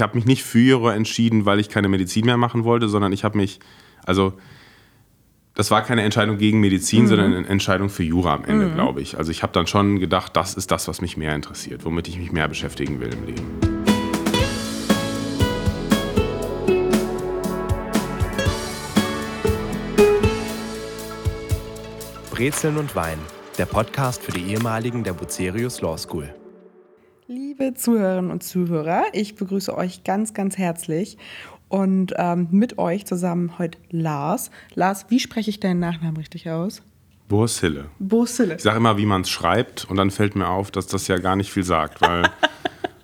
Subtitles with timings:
[0.00, 3.12] Ich habe mich nicht für Jura entschieden, weil ich keine Medizin mehr machen wollte, sondern
[3.12, 3.60] ich habe mich,
[4.06, 4.32] also
[5.52, 7.06] das war keine Entscheidung gegen Medizin, mhm.
[7.08, 8.72] sondern eine Entscheidung für Jura am Ende, mhm.
[8.72, 9.18] glaube ich.
[9.18, 12.16] Also ich habe dann schon gedacht, das ist das, was mich mehr interessiert, womit ich
[12.16, 13.60] mich mehr beschäftigen will im Leben.
[22.30, 23.18] Brezeln und Wein,
[23.58, 26.34] der Podcast für die ehemaligen der Bucerius Law School.
[27.32, 31.16] Liebe Zuhörerinnen und Zuhörer, ich begrüße euch ganz, ganz herzlich
[31.68, 34.50] und ähm, mit euch zusammen heute Lars.
[34.74, 36.82] Lars, wie spreche ich deinen Nachnamen richtig aus?
[37.28, 37.84] Borsille.
[38.00, 38.56] Borsille.
[38.56, 41.18] Ich sage immer, wie man es schreibt und dann fällt mir auf, dass das ja
[41.18, 42.24] gar nicht viel sagt, weil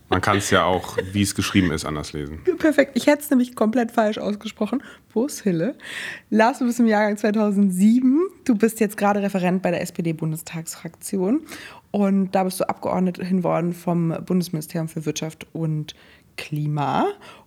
[0.09, 2.39] man kann es ja auch, wie es geschrieben ist, anders lesen.
[2.59, 2.93] Perfekt.
[2.95, 4.83] Ich hätte es nämlich komplett falsch ausgesprochen.
[5.13, 5.75] Boshille.
[6.31, 8.29] Lars, du bist im Jahrgang 2007.
[8.45, 11.41] Du bist jetzt gerade Referent bei der SPD-Bundestagsfraktion.
[11.91, 15.95] Und da bist du Abgeordnete hinworden vom Bundesministerium für Wirtschaft und
[16.37, 17.07] Klima.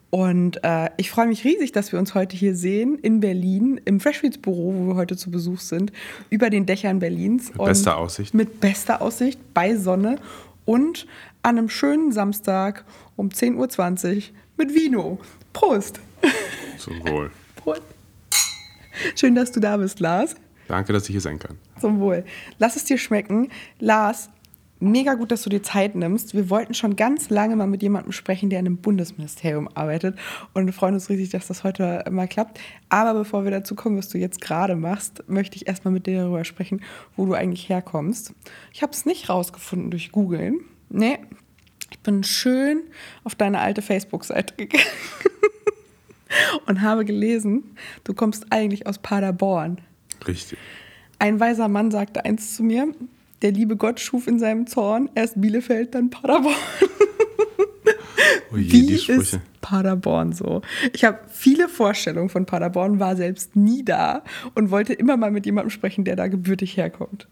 [0.09, 3.99] Und äh, ich freue mich riesig, dass wir uns heute hier sehen in Berlin, im
[3.99, 5.91] Freshfields Büro, wo wir heute zu Besuch sind,
[6.29, 7.49] über den Dächern Berlins.
[7.53, 8.33] Mit bester Aussicht.
[8.33, 10.17] Mit bester Aussicht, bei Sonne
[10.65, 11.05] und
[11.41, 14.23] an einem schönen Samstag um 10.20 Uhr
[14.57, 15.19] mit Vino.
[15.53, 15.99] Prost!
[16.77, 17.31] Zum Wohl.
[17.55, 17.81] Prost.
[19.15, 20.35] Schön, dass du da bist, Lars.
[20.67, 21.57] Danke, dass ich hier sein kann.
[21.79, 22.23] Zum Wohl.
[22.57, 23.49] Lass es dir schmecken.
[23.79, 24.29] Lars,
[24.79, 26.33] mega gut, dass du dir Zeit nimmst.
[26.33, 30.17] Wir wollten schon ganz lange mal mit jemandem sprechen, der in einem Bundesministerium arbeitet.
[30.53, 32.59] Und wir freuen uns riesig, dass das heute mal klappt.
[32.89, 36.21] Aber bevor wir dazu kommen, was du jetzt gerade machst, möchte ich erstmal mit dir
[36.21, 36.81] darüber sprechen,
[37.15, 38.33] wo du eigentlich herkommst.
[38.73, 40.59] Ich habe es nicht rausgefunden durch Googeln.
[40.89, 41.19] Nee,
[41.91, 42.83] ich bin schön
[43.23, 44.85] auf deine alte Facebook-Seite gegangen
[46.65, 49.79] und habe gelesen, du kommst eigentlich aus Paderborn.
[50.27, 50.57] Richtig.
[51.19, 52.93] Ein weiser Mann sagte eins zu mir,
[53.41, 56.55] der liebe Gott schuf in seinem Zorn erst Bielefeld, dann Paderborn.
[58.51, 60.61] Oh je, Wie ist Paderborn so?
[60.93, 64.23] Ich habe viele Vorstellungen von Paderborn, war selbst nie da
[64.55, 67.27] und wollte immer mal mit jemandem sprechen, der da gebürtig herkommt.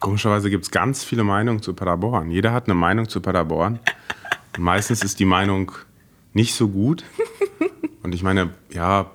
[0.00, 2.30] Komischerweise gibt es ganz viele Meinungen zu Paderborn.
[2.30, 3.78] Jeder hat eine Meinung zu Paderborn.
[4.58, 5.72] Meistens ist die Meinung
[6.32, 7.04] nicht so gut.
[8.02, 9.10] Und ich meine, ja,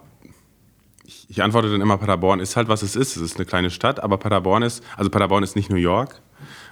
[1.06, 3.16] ich, ich antworte dann immer, Paderborn ist halt, was es ist.
[3.16, 6.22] Es ist eine kleine Stadt, aber Paderborn ist, also Paderborn ist nicht New York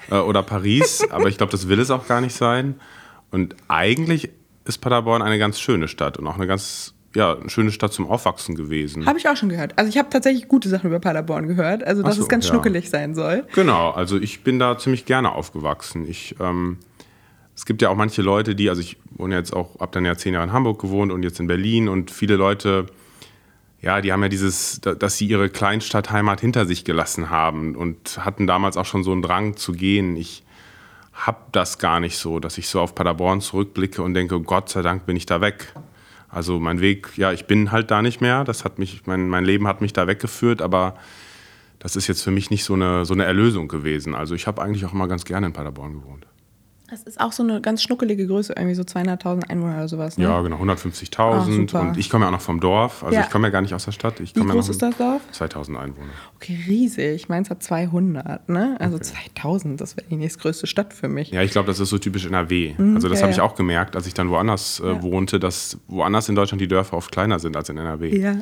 [0.09, 2.79] äh, oder Paris, aber ich glaube, das will es auch gar nicht sein.
[3.29, 4.29] Und eigentlich
[4.65, 8.05] ist Paderborn eine ganz schöne Stadt und auch eine ganz ja, eine schöne Stadt zum
[8.05, 9.07] Aufwachsen gewesen.
[9.07, 9.73] Habe ich auch schon gehört.
[9.75, 12.51] Also ich habe tatsächlich gute Sachen über Paderborn gehört, also dass so, es ganz ja.
[12.51, 13.43] schnuckelig sein soll.
[13.55, 16.07] Genau, also ich bin da ziemlich gerne aufgewachsen.
[16.07, 16.77] Ich, ähm,
[17.55, 20.15] es gibt ja auch manche Leute, die, also ich wohne jetzt auch, habe dann ja
[20.15, 22.85] zehn Jahre in Hamburg gewohnt und jetzt in Berlin und viele Leute,
[23.81, 28.45] ja, die haben ja dieses, dass sie ihre Kleinstadtheimat hinter sich gelassen haben und hatten
[28.45, 30.15] damals auch schon so einen Drang zu gehen.
[30.17, 30.43] Ich
[31.13, 34.83] habe das gar nicht so, dass ich so auf Paderborn zurückblicke und denke, Gott sei
[34.83, 35.73] Dank bin ich da weg.
[36.29, 38.43] Also mein Weg, ja, ich bin halt da nicht mehr.
[38.43, 40.95] Das hat mich, mein, mein Leben hat mich da weggeführt, aber
[41.79, 44.13] das ist jetzt für mich nicht so eine, so eine Erlösung gewesen.
[44.15, 46.25] Also ich habe eigentlich auch mal ganz gerne in Paderborn gewohnt.
[46.89, 50.17] Das ist auch so eine ganz schnuckelige Größe, irgendwie so 200.000 Einwohner oder sowas.
[50.17, 50.23] Ne?
[50.23, 51.75] Ja, genau, 150.000.
[51.75, 53.03] Ah, und ich komme ja auch noch vom Dorf.
[53.03, 53.23] Also ja.
[53.23, 54.21] ich komme ja gar nicht aus der Stadt.
[54.21, 55.21] Ich Wie groß ja ist das Dorf?
[55.33, 56.11] 2.000 Einwohner.
[56.35, 57.27] Okay, riesig.
[57.27, 58.77] Meins hat 200, ne?
[58.79, 59.29] Also okay.
[59.35, 61.31] 2.000, das wäre die nächstgrößte Stadt für mich.
[61.31, 62.75] Ja, ich glaube, das ist so typisch NRW.
[62.77, 63.23] Mhm, also das okay.
[63.23, 66.69] habe ich auch gemerkt, als ich dann woanders äh, wohnte, dass woanders in Deutschland die
[66.69, 68.17] Dörfer oft kleiner sind als in NRW.
[68.17, 68.37] Ja,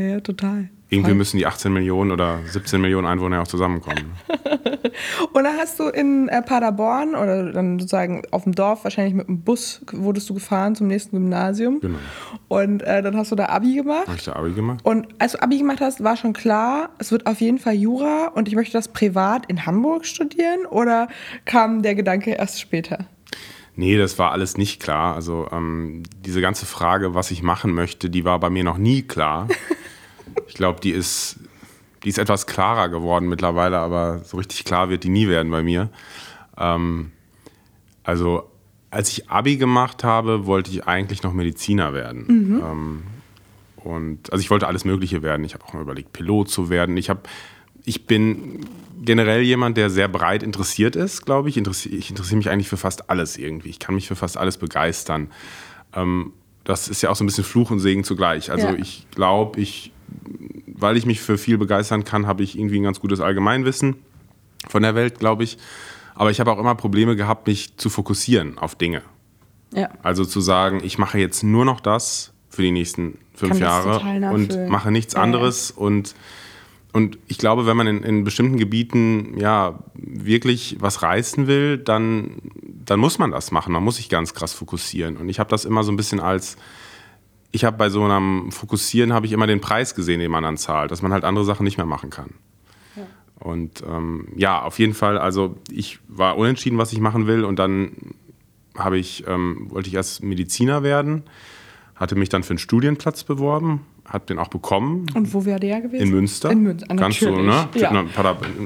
[0.00, 0.68] ja, total.
[0.90, 1.18] Irgendwie Voll.
[1.18, 4.12] müssen die 18 Millionen oder 17 Millionen Einwohner auch zusammenkommen.
[5.32, 9.26] und dann hast du in äh, Paderborn oder dann sozusagen auf dem Dorf wahrscheinlich mit
[9.26, 11.80] dem Bus wurdest du gefahren zum nächsten Gymnasium.
[11.80, 11.98] Genau.
[12.48, 14.06] Und äh, dann hast du da Abi gemacht.
[14.06, 14.80] Habe ich da Abi gemacht?
[14.84, 18.28] Und als du Abi gemacht hast, war schon klar, es wird auf jeden Fall Jura
[18.28, 21.08] und ich möchte das privat in Hamburg studieren oder
[21.44, 23.06] kam der Gedanke erst später?
[23.76, 25.14] Nee, das war alles nicht klar.
[25.14, 29.02] Also ähm, diese ganze Frage, was ich machen möchte, die war bei mir noch nie
[29.02, 29.48] klar.
[30.48, 31.40] ich glaube, die ist,
[32.04, 35.62] die ist etwas klarer geworden mittlerweile, aber so richtig klar wird die nie werden bei
[35.62, 35.90] mir.
[36.56, 37.10] Ähm,
[38.04, 38.48] also
[38.90, 42.26] als ich Abi gemacht habe, wollte ich eigentlich noch Mediziner werden.
[42.28, 42.62] Mhm.
[42.64, 43.02] Ähm,
[43.76, 45.44] und also ich wollte alles Mögliche werden.
[45.44, 46.96] Ich habe auch mal überlegt, Pilot zu werden.
[46.96, 47.22] Ich habe
[47.84, 48.60] ich bin
[49.04, 51.56] generell jemand, der sehr breit interessiert ist, glaube ich.
[51.56, 53.70] Ich interessiere mich eigentlich für fast alles irgendwie.
[53.70, 55.30] Ich kann mich für fast alles begeistern.
[55.94, 56.32] Ähm,
[56.64, 58.50] das ist ja auch so ein bisschen Fluch und Segen zugleich.
[58.50, 58.74] Also ja.
[58.74, 59.92] ich glaube, ich,
[60.66, 63.96] weil ich mich für viel begeistern kann, habe ich irgendwie ein ganz gutes Allgemeinwissen
[64.68, 65.58] von der Welt, glaube ich.
[66.14, 69.02] Aber ich habe auch immer Probleme gehabt, mich zu fokussieren auf Dinge.
[69.74, 69.90] Ja.
[70.02, 73.98] Also zu sagen, ich mache jetzt nur noch das für die nächsten fünf Jahre
[74.32, 75.82] und mache nichts anderes ja.
[75.82, 76.14] und
[76.94, 82.40] und ich glaube, wenn man in, in, bestimmten Gebieten ja wirklich was reißen will, dann
[82.84, 83.72] dann muss man das machen.
[83.72, 85.16] Man muss sich ganz krass fokussieren.
[85.16, 86.56] Und ich habe das immer so ein bisschen als,
[87.50, 90.56] ich habe bei so einem Fokussieren habe ich immer den Preis gesehen, den man dann
[90.56, 92.30] zahlt, dass man halt andere Sachen nicht mehr machen kann.
[92.96, 93.06] Ja.
[93.40, 97.44] Und ähm, ja, auf jeden Fall, also ich war unentschieden, was ich machen will.
[97.44, 97.92] Und dann
[98.76, 101.24] habe ich, ähm, wollte ich erst Mediziner werden,
[101.94, 105.06] hatte mich dann für einen Studienplatz beworben hat den auch bekommen.
[105.14, 106.02] Und wo wäre der gewesen?
[106.02, 106.50] In Münster.
[106.50, 107.68] In Münster, Ganz so, ne?
[107.74, 108.04] Ja.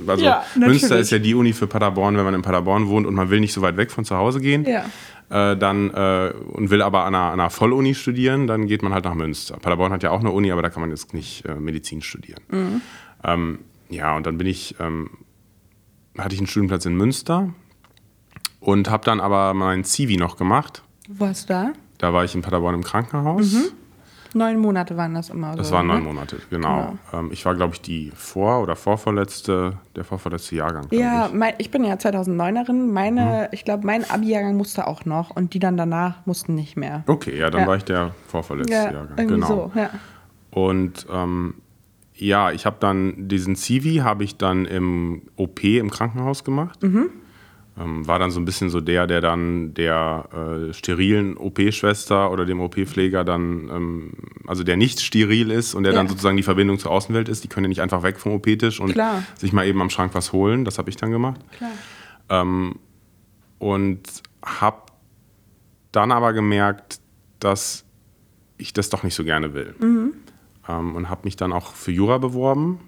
[0.06, 3.14] Also ja, Münster ist ja die Uni für Paderborn, wenn man in Paderborn wohnt und
[3.14, 4.64] man will nicht so weit weg von zu Hause gehen.
[4.64, 4.84] Ja.
[5.30, 9.04] Äh, dann äh, und will aber an einer, einer, Volluni studieren, dann geht man halt
[9.04, 9.58] nach Münster.
[9.58, 12.42] Paderborn hat ja auch eine Uni, aber da kann man jetzt nicht äh, Medizin studieren.
[12.50, 12.80] Mhm.
[13.22, 13.58] Ähm,
[13.90, 15.10] ja, und dann bin ich, ähm,
[16.16, 17.52] hatte ich einen Studienplatz in Münster
[18.60, 20.82] und habe dann aber mein Zivi noch gemacht.
[21.08, 21.72] Wo warst du da?
[21.98, 23.52] Da war ich in Paderborn im Krankenhaus.
[23.52, 23.64] Mhm.
[24.34, 25.56] Neun Monate waren das immer.
[25.56, 26.04] Das so, waren neun ne?
[26.04, 26.96] Monate, genau.
[27.10, 27.20] genau.
[27.20, 30.86] Ähm, ich war, glaube ich, die vor- oder vorvorletzte, der vorvorletzte Jahrgang.
[30.90, 31.32] Ja, ich.
[31.32, 31.70] Mein, ich.
[31.70, 32.92] bin ja 2009erin.
[32.92, 33.48] Meine, mhm.
[33.52, 37.04] ich glaube, mein Abi-Jahrgang musste auch noch und die dann danach mussten nicht mehr.
[37.06, 37.66] Okay, ja, dann ja.
[37.66, 39.18] war ich der vorvorletzte ja, Jahrgang.
[39.18, 39.46] Irgendwie genau.
[39.46, 39.90] so, ja.
[40.50, 41.54] Und ähm,
[42.14, 46.82] ja, ich habe dann diesen Civi habe ich dann im OP im Krankenhaus gemacht.
[46.82, 47.10] Mhm.
[47.80, 52.44] Ähm, war dann so ein bisschen so der, der dann der äh, sterilen OP-Schwester oder
[52.44, 54.12] dem OP-Pfleger dann, ähm,
[54.46, 55.98] also der nicht steril ist und der ja.
[55.98, 57.44] dann sozusagen die Verbindung zur Außenwelt ist.
[57.44, 59.22] Die können ja nicht einfach weg vom OP-Tisch und Klar.
[59.36, 60.64] sich mal eben am Schrank was holen.
[60.64, 61.40] Das habe ich dann gemacht.
[62.28, 62.76] Ähm,
[63.58, 64.00] und
[64.42, 64.82] habe
[65.92, 67.00] dann aber gemerkt,
[67.38, 67.84] dass
[68.56, 69.74] ich das doch nicht so gerne will.
[69.78, 70.14] Mhm.
[70.68, 72.80] Ähm, und habe mich dann auch für Jura beworben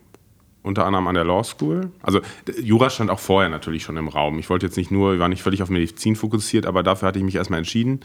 [0.62, 1.90] unter anderem an der Law School.
[2.02, 2.20] Also
[2.60, 4.38] Jura stand auch vorher natürlich schon im Raum.
[4.38, 7.18] Ich wollte jetzt nicht nur, ich war nicht völlig auf Medizin fokussiert, aber dafür hatte
[7.18, 8.00] ich mich erstmal entschieden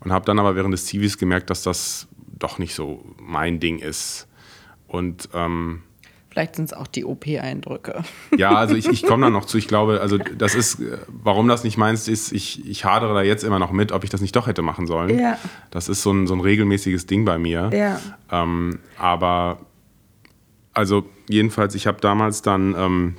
[0.00, 2.08] und habe dann aber während des Zivis gemerkt, dass das
[2.38, 4.28] doch nicht so mein Ding ist.
[4.86, 5.82] Und ähm,
[6.30, 8.02] Vielleicht sind es auch die OP-Eindrücke.
[8.36, 9.56] Ja, also ich, ich komme da noch zu.
[9.56, 13.44] Ich glaube, also das ist, warum das nicht meins ist, ich, ich hadere da jetzt
[13.44, 15.16] immer noch mit, ob ich das nicht doch hätte machen sollen.
[15.16, 15.38] Ja.
[15.70, 17.70] Das ist so ein, so ein regelmäßiges Ding bei mir.
[17.72, 18.00] Ja.
[18.32, 19.60] Ähm, aber
[20.74, 23.14] also jedenfalls, ich habe damals dann, ähm,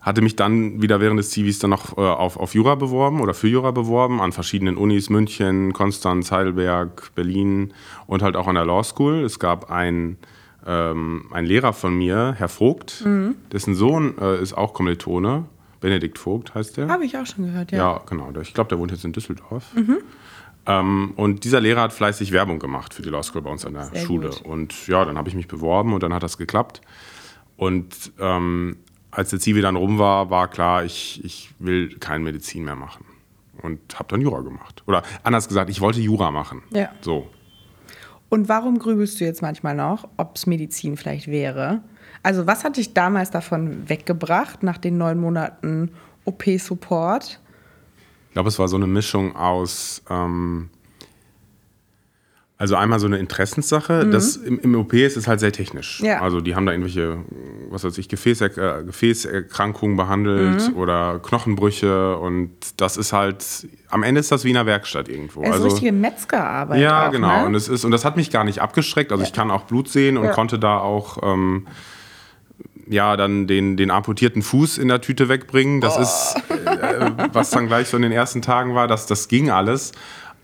[0.00, 3.34] hatte mich dann wieder während des Zivis dann noch äh, auf, auf Jura beworben oder
[3.34, 7.74] für Jura beworben, an verschiedenen Unis, München, Konstanz, Heidelberg, Berlin
[8.06, 9.24] und halt auch an der Law School.
[9.24, 10.16] Es gab ein
[10.66, 13.36] ähm, ein Lehrer von mir, Herr Vogt, mhm.
[13.52, 15.46] dessen Sohn äh, ist auch Kommilitone.
[15.80, 16.88] Benedikt Vogt heißt der.
[16.88, 17.78] Habe ich auch schon gehört, ja.
[17.78, 18.32] Ja, genau.
[18.42, 19.74] Ich glaube, der wohnt jetzt in Düsseldorf.
[19.74, 19.98] Mhm.
[20.68, 23.72] Ähm, und dieser Lehrer hat fleißig Werbung gemacht für die Law School bei uns an
[23.72, 24.28] der Sehr Schule.
[24.28, 24.42] Gut.
[24.42, 26.82] Und ja, dann habe ich mich beworben und dann hat das geklappt.
[27.56, 28.76] Und ähm,
[29.10, 33.06] als der Zivi dann rum war, war klar, ich, ich will kein Medizin mehr machen.
[33.62, 34.84] Und habe dann Jura gemacht.
[34.86, 36.62] Oder anders gesagt, ich wollte Jura machen.
[36.70, 36.90] Ja.
[37.00, 37.28] So.
[38.28, 41.82] Und warum grübelst du jetzt manchmal noch, ob es Medizin vielleicht wäre?
[42.22, 45.92] Also, was hat dich damals davon weggebracht, nach den neun Monaten
[46.26, 47.40] OP-Support?
[48.38, 50.70] Ich glaube, es war so eine Mischung aus, ähm,
[52.56, 54.04] also einmal so eine Interessenssache.
[54.04, 54.12] Mhm.
[54.12, 56.00] Das, im, im, OP ist es halt sehr technisch.
[56.04, 56.20] Ja.
[56.20, 57.24] Also die haben da irgendwelche,
[57.68, 60.76] was weiß ich, Gefäßer äh, Gefäßerkrankungen behandelt mhm.
[60.76, 65.42] oder Knochenbrüche und das ist halt, am Ende ist das wie in einer Werkstatt irgendwo.
[65.42, 66.80] Es ist also, richtige Metzgerarbeit.
[66.80, 67.40] Ja, auch, genau.
[67.40, 67.46] Ne?
[67.46, 69.10] Und, es ist, und das hat mich gar nicht abgeschreckt.
[69.10, 69.26] Also ja.
[69.26, 70.30] ich kann auch Blut sehen und ja.
[70.30, 71.18] konnte da auch...
[71.24, 71.66] Ähm,
[72.88, 75.80] ja, dann den, den amputierten Fuß in der Tüte wegbringen.
[75.80, 76.02] Das oh.
[76.02, 79.92] ist, äh, was dann gleich so in den ersten Tagen war, das, das ging alles.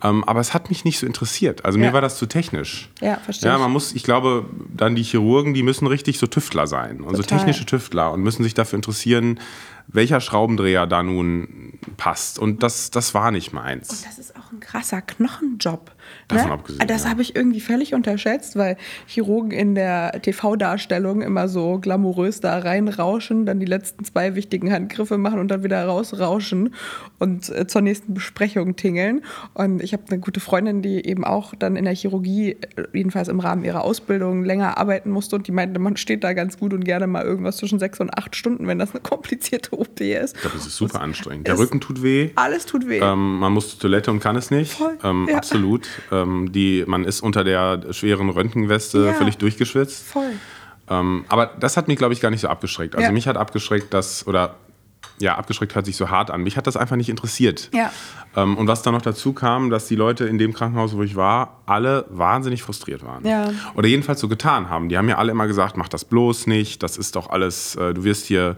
[0.03, 1.65] Ähm, aber es hat mich nicht so interessiert.
[1.65, 1.87] Also ja.
[1.87, 2.91] mir war das zu technisch.
[3.01, 3.51] Ja, verstehe.
[3.51, 6.99] Ja, man muss, ich glaube, dann die Chirurgen, die müssen richtig so Tüftler sein.
[6.99, 7.17] Und Total.
[7.17, 9.41] so technische Tüftler und müssen sich dafür interessieren,
[9.87, 12.39] welcher Schraubendreher da nun passt.
[12.39, 13.89] Und das, das war nicht meins.
[13.91, 15.91] Und das ist auch ein krasser Knochenjob.
[16.35, 16.55] Davon ne?
[16.55, 16.87] abgesehen.
[16.87, 17.11] Das ja.
[17.11, 18.77] habe ich irgendwie völlig unterschätzt, weil
[19.07, 25.19] Chirurgen in der TV-Darstellung immer so glamourös da reinrauschen, dann die letzten zwei wichtigen Handgriffe
[25.19, 26.75] machen und dann wieder rausrauschen
[27.19, 29.23] und äh, zur nächsten Besprechung tingeln.
[29.55, 33.29] Und ich habe eine gute Freundin, die eben auch dann in der Chirurgie, äh, jedenfalls
[33.29, 36.73] im Rahmen ihrer Ausbildung, länger arbeiten musste und die meinte, man steht da ganz gut
[36.73, 40.37] und gerne mal irgendwas zwischen sechs und acht Stunden, wenn das eine komplizierte OP ist.
[40.37, 41.47] Ich glaube, das ist super anstrengend.
[41.47, 42.31] Der Rücken tut weh.
[42.35, 42.99] Alles tut weh.
[42.99, 44.77] Ähm, man muss zur Toilette und kann es nicht.
[45.03, 45.37] Ähm, ja.
[45.37, 45.87] Absolut.
[46.11, 49.13] Ähm, die, man ist unter der schweren Röntgenweste ja.
[49.15, 50.05] völlig durchgeschwitzt.
[50.05, 50.33] Voll.
[50.89, 52.95] Ähm, aber das hat mich, glaube ich, gar nicht so abgeschreckt.
[52.95, 53.13] Also ja.
[53.13, 54.57] mich hat abgeschreckt, dass, oder
[55.19, 56.43] ja, abgeschreckt hört sich so hart an.
[56.43, 57.71] Mich hat das einfach nicht interessiert.
[57.73, 57.93] Ja.
[58.37, 61.17] Ähm, und was dann noch dazu kam, dass die Leute in dem Krankenhaus, wo ich
[61.17, 63.27] war, alle wahnsinnig frustriert waren.
[63.27, 63.53] Ja.
[63.75, 64.89] Oder jedenfalls so getan haben.
[64.89, 67.95] Die haben ja alle immer gesagt, mach das bloß nicht, das ist doch alles, äh,
[67.95, 68.57] du wirst hier,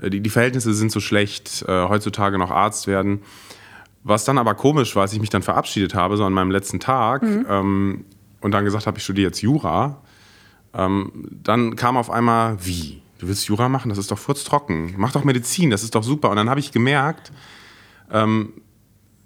[0.00, 3.22] äh, die, die Verhältnisse sind so schlecht, äh, heutzutage noch Arzt werden.
[4.08, 6.78] Was dann aber komisch war, als ich mich dann verabschiedet habe, so an meinem letzten
[6.78, 7.44] Tag mhm.
[7.50, 8.04] ähm,
[8.40, 10.00] und dann gesagt habe, ich studiere jetzt Jura,
[10.74, 11.10] ähm,
[11.42, 13.02] dann kam auf einmal, wie?
[13.18, 13.88] Du willst Jura machen?
[13.88, 14.94] Das ist doch furztrocken.
[14.96, 16.30] Mach doch Medizin, das ist doch super.
[16.30, 17.32] Und dann habe ich gemerkt,
[18.12, 18.52] ähm,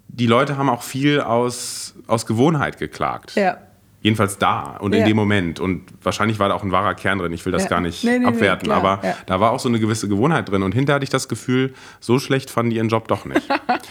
[0.07, 3.35] die Leute haben auch viel aus, aus Gewohnheit geklagt.
[3.35, 3.59] Ja.
[4.03, 5.01] Jedenfalls da und Ja.
[5.01, 5.59] in dem Moment.
[5.59, 7.31] Und wahrscheinlich war da auch ein wahrer Kern drin.
[7.33, 7.69] Ich will das Ja.
[7.69, 8.65] gar nicht Nee, nee, nee, abwerten.
[8.67, 9.15] klar, aber ja.
[9.27, 10.63] da war auch so eine gewisse Gewohnheit drin.
[10.63, 13.47] Und hinterher hatte ich das Gefühl, so schlecht fanden die ihren Job doch nicht.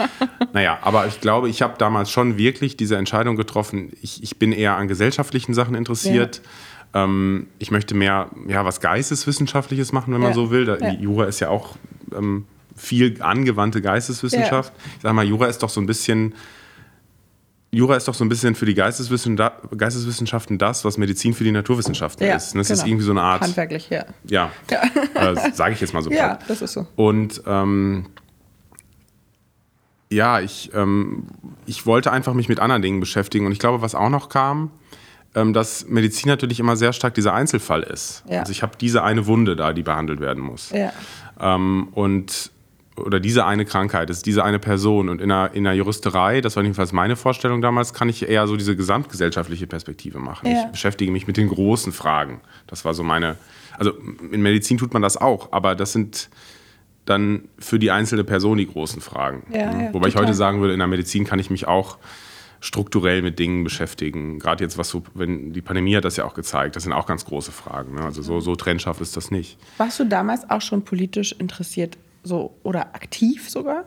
[0.52, 3.93] naja, aber ich glaube, ich habe damals schon wirklich diese Entscheidung getroffen.
[4.02, 6.43] Ich, ich bin eher an gesellschaftlichen Sachen interessiert.
[6.93, 10.64] Ähm, ich möchte mehr ja, was Geisteswissenschaftliches machen, wenn man so will.
[10.64, 10.76] Da.
[10.90, 11.76] Jura ist ja auch
[12.17, 14.73] ähm, viel angewandte Geisteswissenschaft.
[14.97, 16.35] Ich sage mal, Jura ist doch so ein bisschen
[17.73, 19.37] Jura ist doch so ein bisschen für die Geisteswissen
[19.77, 22.53] Geisteswissenschaften das, was Medizin für die Naturwissenschaften Ja, ist.
[22.55, 22.89] Und das ist genau.
[22.89, 24.05] irgendwie so eine Art, Handwerklich, ja.
[24.29, 24.50] ja,
[25.15, 26.45] äh, sage ich jetzt mal so Ja, platt.
[26.49, 26.89] das ist so.
[26.97, 28.07] Und ähm,
[30.11, 31.29] ja, ich, ähm,
[31.67, 33.47] ich wollte einfach mich mit anderen Dingen beschäftigen.
[33.47, 34.73] Und ich glaube, was auch noch kam,
[35.37, 38.25] ähm, dass Medizin natürlich immer sehr stark dieser Einzelfall ist.
[38.29, 38.41] Ja.
[38.41, 40.71] Also ich habe diese eine Wunde da, die behandelt werden muss.
[40.71, 40.93] Ja.
[41.41, 42.50] Ähm, und
[42.97, 45.09] oder diese eine Krankheit, ist diese eine Person.
[45.09, 48.47] Und in der, in der Juristerei, das war jedenfalls meine Vorstellung damals, kann ich eher
[48.47, 50.50] so diese gesamtgesellschaftliche Perspektive machen.
[50.50, 50.64] Ja.
[50.64, 52.40] Ich beschäftige mich mit den großen Fragen.
[52.66, 53.37] Das war so meine.
[53.78, 53.92] Also
[54.30, 56.28] in Medizin tut man das auch, aber das sind
[57.06, 59.47] dann für die einzelne Person die großen Fragen.
[59.52, 60.26] Ja, ja, Wobei ich total.
[60.26, 61.99] heute sagen würde, in der Medizin kann ich mich auch
[62.61, 64.38] strukturell mit Dingen beschäftigen.
[64.38, 67.06] Gerade jetzt, was so, wenn die Pandemie hat das ja auch gezeigt, das sind auch
[67.06, 67.94] ganz große Fragen.
[67.94, 68.02] Ne?
[68.02, 69.59] Also so, so trennscharf ist das nicht.
[69.78, 73.85] Warst du damals auch schon politisch interessiert so oder aktiv sogar?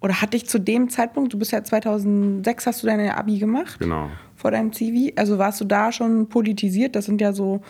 [0.00, 3.78] Oder hat dich zu dem Zeitpunkt, du bist ja 2006, hast du deine Abi gemacht?
[3.78, 4.10] Genau.
[4.36, 5.12] Vor deinem CV?
[5.16, 6.94] Also warst du da schon politisiert?
[6.94, 7.62] Das sind ja so,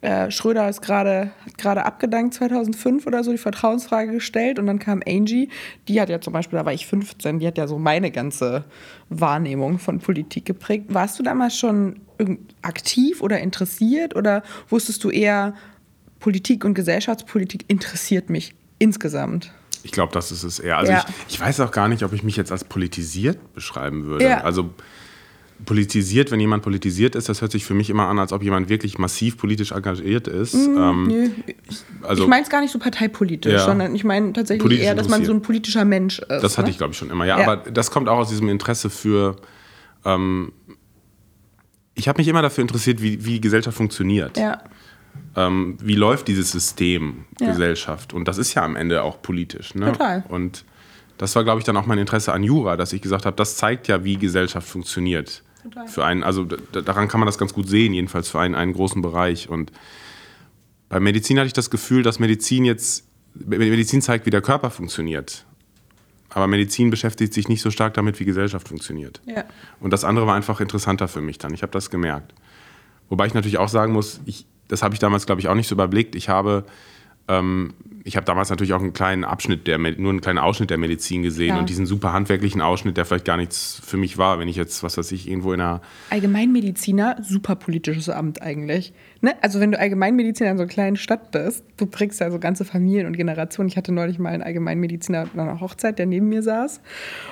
[0.00, 4.78] äh, Schröder ist gerade, hat gerade abgedankt 2005 oder so, die Vertrauensfrage gestellt und dann
[4.78, 5.50] kam Angie,
[5.86, 8.64] die hat ja zum Beispiel, da war ich 15, die hat ja so meine ganze
[9.10, 10.86] Wahrnehmung von Politik geprägt.
[10.88, 12.00] Warst du damals schon
[12.62, 15.54] aktiv oder interessiert oder wusstest du eher,
[16.20, 19.52] Politik und Gesellschaftspolitik interessiert mich insgesamt?
[19.82, 20.78] Ich glaube, das ist es eher.
[20.78, 21.04] Also Ja.
[21.28, 24.24] ich, ich weiß auch gar nicht, ob ich mich jetzt als politisiert beschreiben würde.
[24.24, 24.40] Ja.
[24.42, 24.70] Also
[25.64, 28.68] politisiert, wenn jemand politisiert ist, das hört sich für mich immer an, als ob jemand
[28.68, 30.54] wirklich massiv politisch engagiert ist.
[30.54, 31.30] ähm, Nö,
[32.02, 33.64] also ich meine es gar nicht so parteipolitisch, Ja.
[33.64, 36.28] sondern ich meine tatsächlich eher, dass man so ein politischer Mensch ist.
[36.42, 36.72] das hatte ne?
[36.72, 37.24] ich, glaube ich, schon immer.
[37.24, 37.50] Ja, Ja.
[37.50, 39.36] aber das kommt auch aus diesem Interesse für.
[40.04, 40.52] Ähm,
[41.94, 44.36] ich habe mich immer dafür interessiert, wie, wie Gesellschaft funktioniert.
[44.36, 44.62] Ja,
[45.36, 47.48] ähm, wie läuft dieses System Ja.
[47.48, 48.12] Gesellschaft?
[48.12, 49.74] Und das ist ja am Ende auch politisch.
[49.74, 49.92] Ne?
[49.92, 50.24] Total.
[50.28, 50.64] Und
[51.18, 53.56] das war, glaube ich, dann auch mein Interesse an Jura, dass ich gesagt habe, das
[53.56, 55.42] zeigt ja, wie Gesellschaft funktioniert.
[55.62, 55.88] Total.
[55.88, 58.72] Für einen, also da- daran kann man das ganz gut sehen, jedenfalls für einen, einen
[58.72, 59.48] großen Bereich.
[59.48, 59.72] Und
[60.88, 65.44] bei Medizin hatte ich das Gefühl, dass Medizin jetzt, Medizin zeigt, wie der Körper funktioniert.
[66.30, 69.20] Aber Medizin beschäftigt sich nicht so stark damit, wie Gesellschaft funktioniert.
[69.26, 69.44] ja.
[69.80, 71.54] Und das andere war einfach interessanter für mich dann.
[71.54, 72.34] Ich habe das gemerkt.
[73.08, 75.68] Wobei ich natürlich auch sagen muss, ich, das habe ich damals, glaube ich, auch nicht
[75.68, 76.14] so überblickt.
[76.14, 76.64] Ich habe,
[77.28, 77.74] ähm,
[78.06, 81.24] ich habe damals natürlich auch einen kleinen Abschnitt, der, nur einen kleinen Ausschnitt der Medizin
[81.24, 81.58] gesehen Ja.
[81.58, 84.84] und diesen super handwerklichen Ausschnitt, der vielleicht gar nichts für mich war, wenn ich jetzt,
[84.84, 88.92] was weiß ich, irgendwo in einer Allgemeinmediziner, super politisches Amt eigentlich.
[89.22, 89.34] Ne?
[89.42, 92.64] Also wenn du Allgemeinmediziner in so einer kleinen Stadt bist, du prägst ja so ganze
[92.64, 93.68] Familien und Generationen.
[93.68, 96.80] Ich hatte neulich mal einen Allgemeinmediziner an einer Hochzeit, der neben mir saß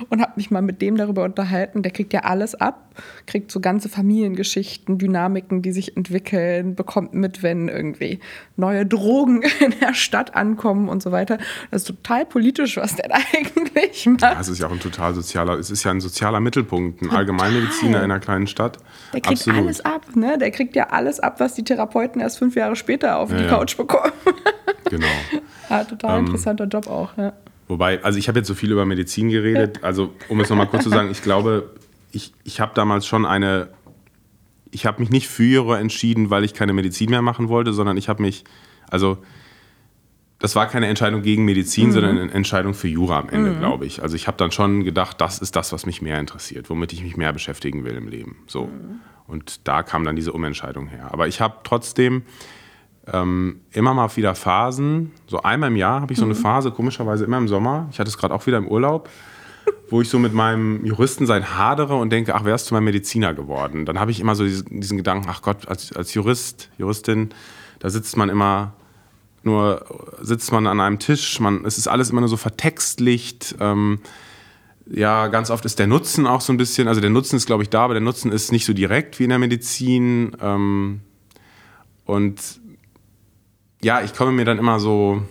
[0.09, 1.83] und habe mich mal mit dem darüber unterhalten.
[1.85, 2.93] Der kriegt ja alles ab,
[3.27, 8.19] kriegt so ganze Familiengeschichten, Dynamiken, die sich entwickeln, bekommt mit, wenn irgendwie
[8.57, 11.39] neue Drogen in der Stadt ankommen und so weiter.
[11.71, 14.23] Das ist total politisch, was der da eigentlich macht.
[14.23, 17.99] Das ist ja auch ein total sozialer, es ist ja ein sozialer Mittelpunkt, ein Allgemeinmediziner
[17.99, 18.79] in einer kleinen Stadt.
[19.13, 19.61] Der kriegt Absolut.
[19.61, 20.39] alles ab, ne?
[20.39, 23.45] Der kriegt ja alles ab, was die Therapeuten erst fünf Jahre später auf Ja, die
[23.45, 23.51] ja.
[23.51, 24.13] Couch bekommen.
[24.91, 25.07] Genau.
[25.71, 27.33] ja, total Ähm, interessanter Job auch, ja.
[27.69, 30.85] Wobei, also ich habe jetzt so viel über Medizin geredet, also um es nochmal kurz
[30.85, 31.71] zu sagen, ich glaube,
[32.13, 33.69] ich, ich habe damals schon eine,
[34.71, 37.97] ich habe mich nicht für Jura entschieden, weil ich keine Medizin mehr machen wollte, sondern
[37.97, 38.45] ich habe mich,
[38.91, 39.19] also
[40.39, 44.03] das war keine Entscheidung gegen Medizin, sondern eine Entscheidung für Jura am Ende, glaube ich.
[44.03, 47.03] Also ich habe dann schon gedacht, das ist das, was mich mehr interessiert, womit ich
[47.03, 48.37] mich mehr beschäftigen will im Leben.
[48.47, 48.69] So.
[49.27, 51.09] Und da kam dann diese Umentscheidung her.
[51.13, 52.25] Aber ich habe trotzdem
[53.13, 57.25] ähm, immer mal wieder Phasen, so einmal im Jahr habe ich so eine Phase, komischerweise
[57.25, 57.89] immer im Sommer.
[57.91, 59.09] Ich hatte es gerade auch wieder im Urlaub,
[59.91, 63.35] wo ich so mit meinem Juristen sein hadere und denke, ach, wärst du mal Mediziner
[63.35, 63.87] geworden?
[63.87, 67.31] Dann habe ich immer so diesen, diesen Gedanken, ach Gott, als, als Jurist, Juristin,
[67.79, 68.73] da sitzt man immer
[69.47, 69.85] nur,
[70.21, 73.57] sitzt man an einem Tisch, man, es ist alles immer nur so vertextlicht.
[73.61, 74.01] Ähm,
[74.87, 77.63] ja, ganz oft ist der Nutzen auch so ein bisschen, also der Nutzen ist, glaube
[77.63, 80.37] ich, da, aber der Nutzen ist nicht so direkt wie in der Medizin.
[80.41, 81.01] Ähm,
[82.05, 82.41] und
[83.83, 85.23] ja, ich komme mir dann immer so,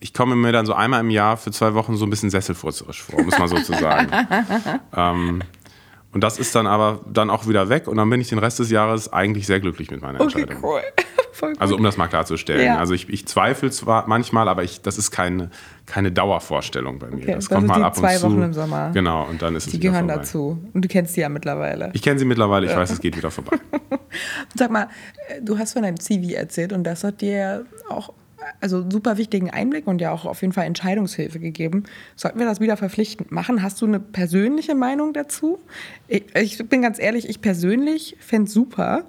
[0.00, 3.02] ich komme mir dann so einmal im Jahr für zwei Wochen so ein bisschen sesselfurzerisch
[3.02, 4.10] vor, muss man so zu sagen.
[4.96, 5.42] ähm,
[6.16, 8.58] und das ist dann aber dann auch wieder weg und dann bin ich den Rest
[8.58, 10.64] des Jahres eigentlich sehr glücklich mit meiner Okay, Entscheidung.
[10.64, 10.80] cool.
[11.32, 11.60] Voll gut.
[11.60, 12.64] Also um das mal klarzustellen.
[12.64, 12.78] Ja.
[12.78, 15.50] Also ich, ich zweifle zwar manchmal, aber ich, das ist keine,
[15.84, 17.24] keine Dauervorstellung bei mir.
[17.24, 18.22] Okay, das kommt sind mal die ab und zwei zu.
[18.32, 18.92] Wochen im Sommer.
[18.94, 20.22] Genau, und dann ist es Die gehören vorbei.
[20.22, 20.58] dazu.
[20.72, 21.90] Und du kennst die ja mittlerweile.
[21.92, 23.58] Ich kenne sie mittlerweile, ich weiß, es geht wieder vorbei.
[24.54, 24.84] Sag mal,
[25.28, 28.14] äh, du hast von deinem CV erzählt und das hat dir auch
[28.60, 31.84] also super wichtigen Einblick und ja auch auf jeden Fall Entscheidungshilfe gegeben.
[32.14, 33.62] Sollten wir das wieder verpflichtend machen?
[33.62, 35.58] Hast du eine persönliche Meinung dazu?
[36.08, 39.04] Ich, ich bin ganz ehrlich, ich persönlich fände es super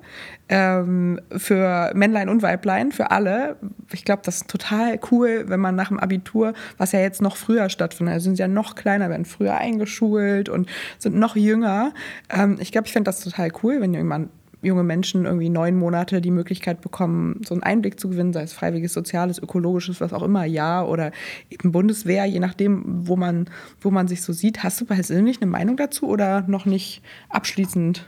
[0.50, 3.58] ähm, für Männlein und Weiblein, für alle.
[3.92, 7.36] Ich glaube, das ist total cool, wenn man nach dem Abitur, was ja jetzt noch
[7.38, 11.94] früher stattfindet, also sind ja noch kleiner, werden früher eingeschult und sind noch jünger.
[12.30, 14.30] Ähm, ich glaube, ich fände das total cool, wenn jemand
[14.62, 18.54] junge Menschen irgendwie neun Monate die Möglichkeit bekommen, so einen Einblick zu gewinnen, sei es
[18.54, 21.12] freiwilliges, soziales, ökologisches, was auch immer, ja, oder
[21.50, 23.50] eben Bundeswehr, je nachdem, wo man,
[23.82, 24.64] wo man sich so sieht.
[24.64, 28.06] Hast du persönlich eine Meinung dazu oder noch nicht abschließend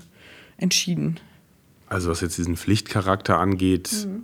[0.58, 1.20] entschieden?
[1.88, 4.24] Also was jetzt diesen Pflichtcharakter angeht, Mhm.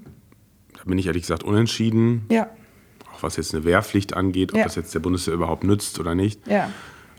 [0.73, 2.25] da bin ich ehrlich gesagt unentschieden.
[2.31, 2.49] Ja,
[3.13, 4.63] Auch was jetzt eine Wehrpflicht angeht, ob Ja.
[4.65, 6.45] das jetzt der Bundeswehr überhaupt nützt oder nicht.
[6.47, 6.69] ja.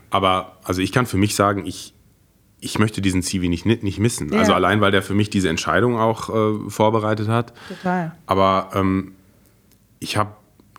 [0.09, 1.93] Aber also ich kann für mich sagen, ich,
[2.59, 4.33] ich möchte diesen CV nicht, nicht missen.
[4.33, 4.39] Ja.
[4.39, 7.53] Also allein, weil der für mich diese Entscheidung auch äh, vorbereitet hat.
[7.67, 8.15] Total.
[8.25, 9.13] Aber ähm,
[9.99, 10.31] ich habe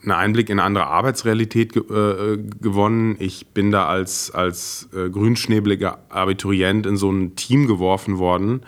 [0.02, 3.16] einen Einblick in eine andere Arbeitsrealität ge äh, gewonnen.
[3.18, 8.62] Ich bin da als, als äh, grünschnäbeliger Abiturient in so ein Team geworfen worden,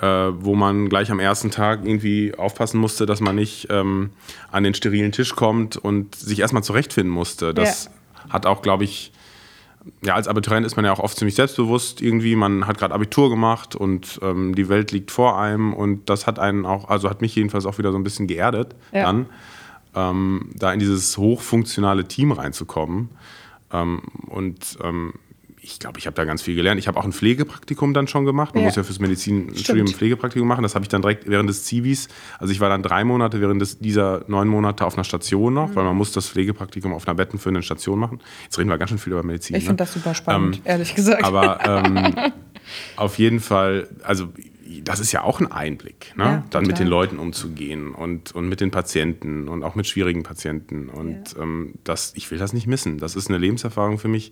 [0.00, 4.10] äh, wo man gleich am ersten Tag irgendwie aufpassen musste, dass man nicht ähm,
[4.50, 7.54] an den sterilen Tisch kommt und sich erstmal zurechtfinden musste.
[7.54, 7.90] Das
[8.30, 9.12] hat auch, glaube ich,
[10.02, 12.36] ja, als Abiturient ist man ja auch oft ziemlich selbstbewusst irgendwie.
[12.36, 16.38] Man hat gerade Abitur gemacht und ähm, die Welt liegt vor einem und das hat
[16.38, 19.04] einen auch, also hat mich jedenfalls auch wieder so ein bisschen geerdet, Ja.
[19.04, 19.26] dann
[19.94, 23.08] ähm, da in dieses hochfunktionale Team reinzukommen.
[23.72, 25.14] Ähm, und ähm,
[25.70, 26.78] ich glaube, ich habe da ganz viel gelernt.
[26.78, 28.54] Ich habe auch ein Pflegepraktikum dann schon gemacht.
[28.54, 28.68] Man Ja.
[28.68, 29.92] muss ja fürs Medizinstudium ein.
[29.92, 30.62] Pflegepraktikum machen.
[30.62, 32.08] Das habe ich dann direkt während des Zivis.
[32.38, 35.74] Also ich war dann drei Monate während des, dieser neun Monate auf einer Station noch,
[35.76, 35.98] weil man Mhm.
[35.98, 38.20] muss das Pflegepraktikum auf einer bettenführenden Station machen.
[38.44, 39.56] Jetzt reden wir ganz schön viel über Medizin.
[39.56, 39.66] Ich ne?
[39.68, 41.22] finde das super spannend, Ähm, ehrlich gesagt.
[41.24, 42.14] Aber ähm,
[42.96, 44.28] auf jeden Fall, also
[44.84, 46.24] das ist ja auch ein Einblick, ne?
[46.24, 50.22] Ja, dann mit den Leuten umzugehen und, und mit den Patienten und auch mit schwierigen
[50.22, 50.88] Patienten.
[50.90, 52.98] Und ähm, das, ich will das nicht missen.
[52.98, 54.30] Das ist eine Lebenserfahrung für mich,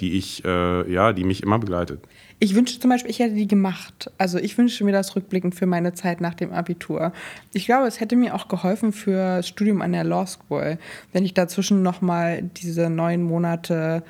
[0.00, 2.00] die ich, äh, ja, die mich immer begleitet.
[2.40, 4.10] Ich wünsche zum Beispiel, ich hätte die gemacht.
[4.16, 7.12] Also ich wünsche mir das rückblickend für meine Zeit nach dem Abitur.
[7.52, 10.78] Ich glaube, es hätte mir auch geholfen für das Studium an der Law School,
[11.12, 14.04] wenn ich dazwischen nochmal diese neun Monate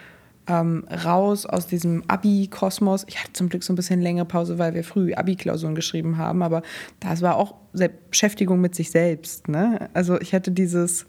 [0.49, 3.05] ähm, raus aus diesem Abi-Kosmos.
[3.09, 6.43] Ich hatte zum Glück so ein bisschen längere Pause, weil wir früh Abi-Klausuren geschrieben haben,
[6.43, 6.63] aber
[7.01, 7.55] das war auch
[8.11, 9.49] Beschäftigung mit sich selbst.
[9.49, 9.91] Ne?
[9.95, 11.07] Also ich hätte dieses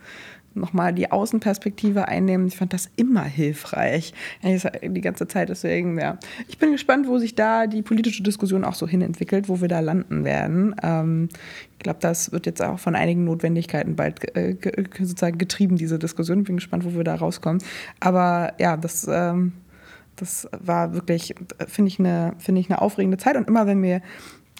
[0.53, 2.47] nochmal die Außenperspektive einnehmen.
[2.47, 4.13] Ich fand das immer hilfreich.
[4.43, 6.17] Die ganze Zeit deswegen, ja.
[6.47, 9.79] Ich bin gespannt, wo sich da die politische Diskussion auch so hinentwickelt, wo wir da
[9.79, 10.75] landen werden.
[10.83, 11.29] Ähm,
[11.73, 15.99] ich glaube, das wird jetzt auch von einigen Notwendigkeiten bald äh, ge- sozusagen getrieben, diese
[15.99, 16.43] Diskussion.
[16.43, 17.61] Bin gespannt, wo wir da rauskommen.
[17.99, 19.53] Aber ja, das, ähm,
[20.15, 21.35] das war wirklich,
[21.67, 23.37] finde ich, eine, finde ich, eine aufregende Zeit.
[23.37, 24.01] Und immer wenn wir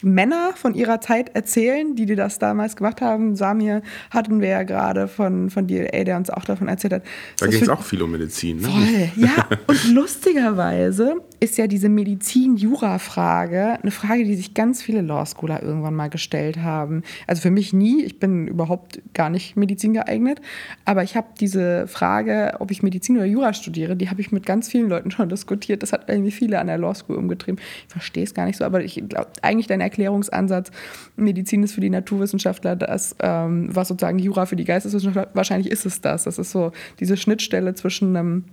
[0.01, 3.35] Männer von ihrer Zeit erzählen, die, die das damals gemacht haben.
[3.35, 3.81] Samir
[4.11, 7.03] hatten wir ja gerade von, von DLA, der uns auch davon erzählt hat.
[7.39, 8.57] Da ging es auch viel um Medizin.
[8.57, 8.67] Ne?
[8.67, 9.47] Voll, ja.
[9.67, 16.09] Und lustigerweise ist ja diese Medizin-Jura-Frage eine Frage, die sich ganz viele Law-Schooler irgendwann mal
[16.09, 17.03] gestellt haben.
[17.27, 20.41] Also für mich nie, ich bin überhaupt gar nicht Medizin geeignet,
[20.85, 24.45] aber ich habe diese Frage, ob ich Medizin oder Jura studiere, die habe ich mit
[24.45, 25.83] ganz vielen Leuten schon diskutiert.
[25.83, 27.59] Das hat irgendwie viele an der Law School umgetrieben.
[27.87, 30.71] Ich verstehe es gar nicht so, aber ich glaube, eigentlich dein Erklärungsansatz,
[31.15, 35.85] Medizin ist für die Naturwissenschaftler das, ähm, was sozusagen Jura für die Geisteswissenschaftler, wahrscheinlich ist
[35.85, 36.23] es das.
[36.23, 38.43] Das ist so diese Schnittstelle zwischen einem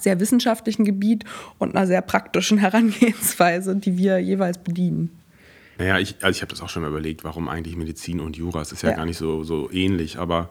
[0.00, 1.24] sehr wissenschaftlichen Gebiet
[1.58, 2.58] und einer sehr praktischen
[3.06, 5.10] Herangehensweise, die wir jeweils bedienen.
[5.78, 8.62] Naja, ich, also ich habe das auch schon mal überlegt, warum eigentlich Medizin und Jura.
[8.62, 8.96] Es ist ja, Ja.
[8.96, 10.48] gar nicht so, so ähnlich, aber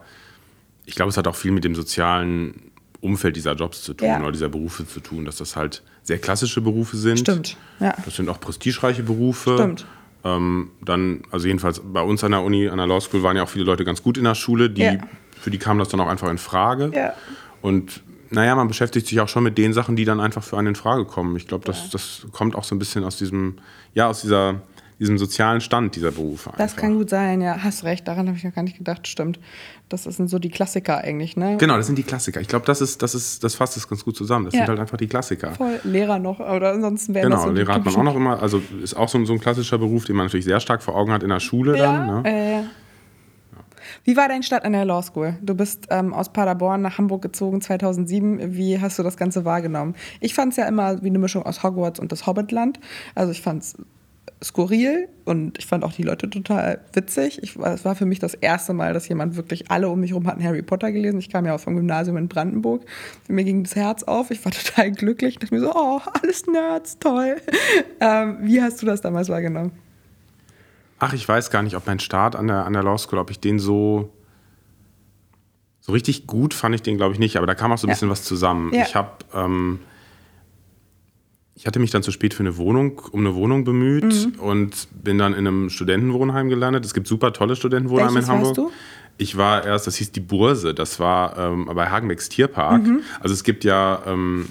[0.84, 4.20] ich glaube, es hat auch viel mit dem sozialen Umfeld dieser Jobs zu tun Ja.
[4.20, 7.18] oder dieser Berufe zu tun, dass das halt sehr klassische Berufe sind.
[7.18, 7.94] Stimmt, ja.
[8.04, 9.54] Das sind auch prestigereiche Berufe.
[9.54, 9.84] Stimmt.
[10.24, 13.42] Ähm, dann, also jedenfalls bei uns an der Uni, an der Law School waren ja
[13.42, 14.94] auch viele Leute ganz gut in der Schule, die, Ja.
[15.40, 16.90] für die kam das dann auch einfach in Frage.
[16.94, 17.12] Ja.
[17.62, 20.68] Und naja, man beschäftigt sich auch schon mit den Sachen, die dann einfach für einen
[20.68, 21.36] in Frage kommen.
[21.36, 23.58] Ich glaube, das, das kommt auch so ein bisschen aus diesem,
[23.94, 24.60] ja, aus dieser,
[24.98, 26.50] diesem sozialen Stand dieser Berufe.
[26.52, 26.76] Das einfach.
[26.78, 27.62] kann gut sein, ja.
[27.62, 29.38] Hast recht, daran habe ich noch gar nicht gedacht, stimmt.
[29.88, 31.56] Das sind so die Klassiker eigentlich, ne?
[31.58, 32.40] Genau, das sind die Klassiker.
[32.40, 34.46] Ich glaube, das ist, das ist, das fasst es ganz gut zusammen.
[34.46, 34.60] Das Ja.
[34.60, 35.52] sind halt einfach die Klassiker.
[35.52, 38.16] Voll Lehrer noch, oder ansonsten wäre das Genau, so die Lehrer hat man auch noch
[38.16, 40.82] immer, also ist auch so ein, so ein klassischer Beruf, den man natürlich sehr stark
[40.82, 42.22] vor Augen hat in der Schule Ja, dann.
[42.22, 42.30] Ne?
[42.60, 42.62] äh,
[44.06, 45.36] Wie war dein Start an der Law School?
[45.42, 48.54] Du bist ähm, aus Paderborn nach Hamburg gezogen 2007.
[48.54, 49.96] Wie hast du das Ganze wahrgenommen?
[50.20, 52.78] Ich fand es ja immer wie eine Mischung aus Hogwarts und das Hobbitland.
[53.16, 53.74] Also ich fand es
[54.44, 57.42] skurril und ich fand auch die Leute total witzig.
[57.42, 60.28] Ich, es war für mich das erste Mal, dass jemand wirklich, alle um mich herum
[60.28, 61.18] hatten Harry Potter gelesen.
[61.18, 62.84] Ich kam ja auch vom Gymnasium in Brandenburg.
[63.26, 64.30] Mir ging das Herz auf.
[64.30, 65.34] Ich war total glücklich.
[65.34, 67.38] Ich dachte mir so, oh, alles Nerds, toll.
[67.98, 69.72] Ähm, wie hast du das damals wahrgenommen?
[70.98, 73.30] Ach, ich weiß gar nicht, ob mein Start an der, an der Law School, ob
[73.30, 74.12] ich den so.
[75.80, 77.90] So richtig gut fand ich den, glaube ich, nicht, aber da kam auch so ein
[77.90, 77.94] Ja.
[77.94, 78.72] bisschen was zusammen.
[78.74, 78.82] Ja.
[78.82, 79.10] Ich habe.
[79.34, 79.78] Ähm,
[81.54, 84.40] ich hatte mich dann zu spät für eine Wohnung, um eine Wohnung bemüht Mhm.
[84.40, 86.84] und bin dann in einem Studentenwohnheim gelandet.
[86.84, 88.56] Es gibt super tolle Studentenwohnheime Welches in Hamburg.
[88.58, 88.72] warst du?
[89.16, 92.82] Ich war erst, das hieß die Burse, das war ähm, bei Hagenbecks Tierpark.
[92.82, 93.00] Mhm.
[93.20, 94.48] Also es gibt ja ähm,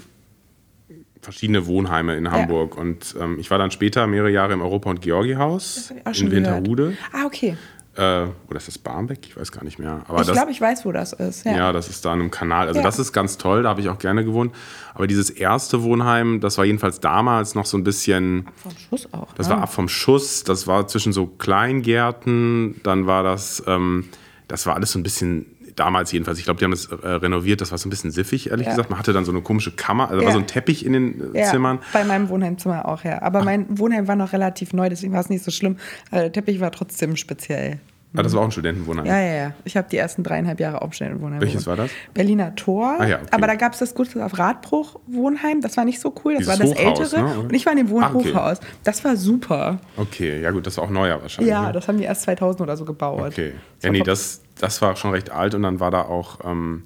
[1.26, 5.02] verschiedene Wohnheime in Hamburg und ähm, ich war dann später mehrere Jahre im Europa- und
[5.02, 6.96] Georgi-Haus in Winterhude.
[7.12, 7.56] Ah, okay.
[7.96, 9.20] Äh, oder ist das Barmbek?
[9.26, 10.02] Ich weiß gar nicht mehr.
[10.06, 11.44] Aber ich glaube, ich weiß, wo das ist.
[11.46, 11.56] Ja.
[11.56, 11.72] ja.
[11.72, 12.68] das ist da an einem Kanal.
[12.68, 12.84] Also Ja.
[12.84, 14.54] das ist ganz toll, da habe ich auch gerne gewohnt.
[14.94, 19.32] Aber dieses erste Wohnheim, das war jedenfalls damals noch so ein bisschen, Vom Schuss auch.
[19.34, 19.54] das ne?
[19.54, 24.04] war ab vom Schuss, das war zwischen so Kleingärten, dann war das, ähm,
[24.46, 27.60] das war alles so ein bisschen, damals jedenfalls, ich glaube, die haben das äh, renoviert,
[27.60, 28.72] das war so ein bisschen siffig, ehrlich Ja.
[28.72, 28.90] gesagt.
[28.90, 30.26] Man hatte dann so eine komische Kammer, also Ja.
[30.26, 31.78] war so ein Teppich in den äh, Ja, Zimmern.
[31.92, 33.22] bei meinem Wohnheimzimmer auch, ja.
[33.22, 35.76] Aber mein Wohnheim war noch relativ neu, deswegen war es nicht so schlimm.
[36.12, 37.78] Der Teppich war trotzdem speziell.
[38.14, 39.04] Ah, das war auch ein Studentenwohnheim.
[39.04, 39.52] Ja, ja, ja.
[39.64, 41.78] Ich habe die ersten dreieinhalb Jahre auch schnell in Wohnheim Welches gewohnt.
[41.78, 41.92] war das?
[42.14, 42.96] Berliner Tor.
[42.98, 43.26] Ah, ja, okay.
[43.30, 45.60] Aber da gab es das Gustav Radbruch Wohnheim.
[45.60, 46.34] Das war nicht so cool.
[46.38, 47.22] Das Dieses war das Hochhaus, ältere.
[47.34, 47.40] ne?
[47.40, 48.14] Und ich war in dem Ah, okay.
[48.14, 48.60] Wohnhochhaus.
[48.84, 49.78] Das war super.
[49.98, 51.50] Okay, ja gut, das war auch neuer wahrscheinlich.
[51.50, 51.72] Ja, ne?
[51.72, 53.32] das haben die erst 2000 oder so gebaut.
[53.32, 53.52] Okay.
[53.80, 56.84] Das Ja, nee, das, das war schon recht alt und dann war da auch ähm,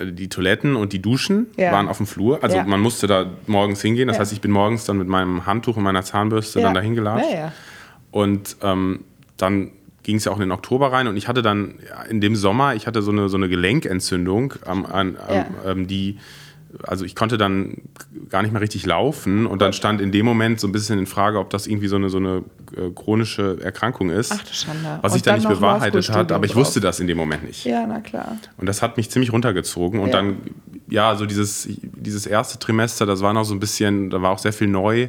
[0.00, 1.72] die Toiletten und die Duschen Ja.
[1.72, 2.42] waren auf dem Flur.
[2.42, 2.64] Also Ja.
[2.64, 4.08] man musste da morgens hingehen.
[4.08, 7.30] Das heißt, ich bin morgens dann mit meinem Handtuch und meiner Zahnbürste dann dahin gelatscht.
[7.30, 7.52] Ja, ja.
[8.10, 9.04] Und ähm,
[9.38, 9.70] dann
[10.02, 12.34] ging es ja auch in den Oktober rein und ich hatte dann ja, in dem
[12.36, 15.46] Sommer, ich hatte so eine, so eine Gelenkentzündung, an, am, Ja.
[15.66, 16.18] ähm, die,
[16.86, 17.78] also ich konnte dann
[18.28, 21.06] gar nicht mehr richtig laufen und dann stand in dem Moment so ein bisschen in
[21.06, 22.42] Frage, ob das irgendwie so eine, so eine
[22.76, 24.32] äh, chronische Erkrankung ist.
[24.32, 24.98] Ach du Schande.
[25.02, 26.60] Was sich dann dann nicht bewahrheitet hat, aber ich drauf.
[26.66, 27.64] wusste das in dem Moment nicht.
[27.64, 28.36] Ja, na klar.
[28.58, 29.98] Und das hat mich ziemlich runtergezogen.
[30.00, 30.12] Und Ja.
[30.16, 30.36] dann,
[30.90, 34.38] ja, so dieses, dieses erste Trimester, das war noch so ein bisschen, da war auch
[34.38, 35.08] sehr viel neu.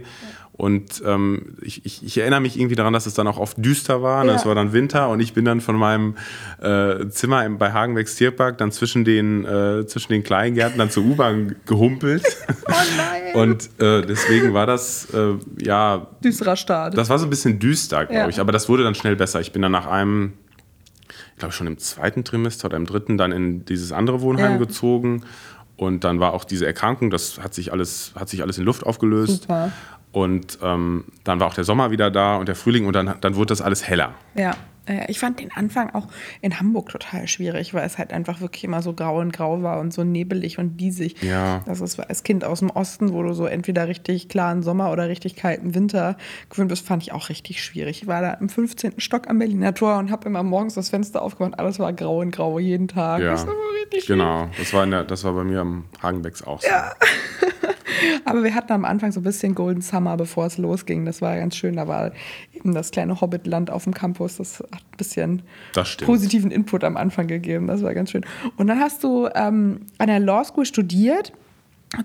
[0.60, 4.02] Und ähm, ich, ich, ich erinnere mich irgendwie daran, dass es dann auch oft düster
[4.02, 4.26] war.
[4.26, 4.32] Ne?
[4.32, 4.36] Ja.
[4.36, 6.16] Es war dann Winter und ich bin dann von meinem
[6.62, 11.06] äh, Zimmer im, bei Hagenbecks Tierpark dann zwischen den, äh, zwischen den Kleingärten dann zur
[11.06, 12.24] U-Bahn gehumpelt.
[12.68, 13.36] Oh nein.
[13.36, 16.96] und äh, deswegen war das, äh, ja, Düsterer Start.
[16.98, 18.28] das war so ein bisschen düster, glaube Ja.
[18.28, 18.40] ich.
[18.42, 19.40] Aber das wurde dann schnell besser.
[19.40, 20.34] Ich bin dann nach einem,
[21.08, 24.58] ich glaube schon im zweiten Trimester oder im dritten dann in dieses andere Wohnheim Ja.
[24.58, 25.24] gezogen.
[25.78, 28.86] Und dann war auch diese Erkrankung, das hat sich alles, hat sich alles in Luft
[28.86, 29.44] aufgelöst.
[29.44, 29.72] Super.
[30.12, 33.36] Und ähm, dann war auch der Sommer wieder da und der Frühling und dann, dann
[33.36, 34.16] wurde das alles heller.
[34.36, 34.56] Ja,
[35.08, 36.08] ich fand den Anfang auch
[36.42, 39.80] in Hamburg total schwierig, weil es halt einfach wirklich immer so grau und grau war
[39.80, 41.22] und so nebelig und diesig.
[41.22, 41.62] Ja.
[41.68, 45.08] Das ist als Kind aus dem Osten, wo du so entweder richtig klaren Sommer oder
[45.08, 46.18] richtig kalten Winter
[46.50, 48.02] gewöhnt bist, fand ich auch richtig schwierig.
[48.02, 48.94] Ich war da im 15.
[49.00, 51.60] Stock am Berliner Tor und habe immer morgens das Fenster aufgemacht.
[51.60, 53.22] Alles war grau und grau jeden Tag.
[53.22, 54.20] Ja, Das war richtig schwierig.
[54.24, 54.50] genau.
[54.58, 56.68] Das war, der, das war bei mir am Hagenbecks auch so.
[58.26, 61.06] Aber wir hatten am Anfang so ein bisschen Golden Summer, bevor es losging.
[61.06, 61.76] Das war ganz schön.
[61.76, 62.12] Da war
[62.54, 64.38] eben das kleine Hobbitland auf dem Campus.
[64.38, 65.42] Das hat ein bisschen
[66.06, 67.68] positiven Input am Anfang gegeben.
[67.68, 68.26] Das war ganz schön.
[68.58, 71.34] Und dann hast du ähm, an der Law School studiert.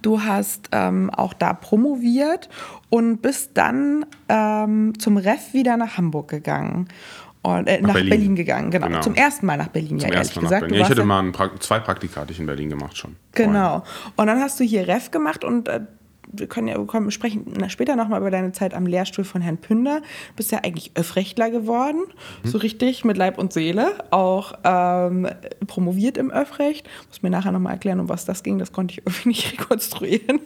[0.00, 2.48] Du hast ähm, auch da promoviert
[2.88, 6.88] und bist dann ähm, zum Ref wieder nach Hamburg gegangen.
[7.44, 8.08] Und, äh, nach, Berlin.
[8.10, 8.36] Berlin.
[8.36, 8.86] gegangen, genau.
[8.86, 9.00] Genau.
[9.02, 10.60] Zum ersten Mal nach Berlin, ja, Zum ehrlich ersten Mal nach gesagt.
[10.62, 10.74] Berlin.
[10.76, 13.16] Ja, ich hatte ja- mal ein pra zwei Praktika hatte ich in Berlin gemacht schon.
[13.32, 13.84] Genau.
[14.16, 15.80] Und dann hast du hier Ref gemacht und äh,
[16.38, 19.98] wir können ja kommen, sprechen später nochmal über deine Zeit am Lehrstuhl von Herrn Pünder.
[20.00, 22.00] Du bist ja eigentlich Öffrechtler geworden,
[22.42, 22.48] Mhm.
[22.48, 25.28] so richtig mit Leib und Seele, auch ähm,
[25.66, 26.88] promoviert im Öffrecht.
[27.08, 28.58] Muss mir nachher nochmal erklären, um was das ging.
[28.58, 30.40] Das konnte ich irgendwie nicht rekonstruieren.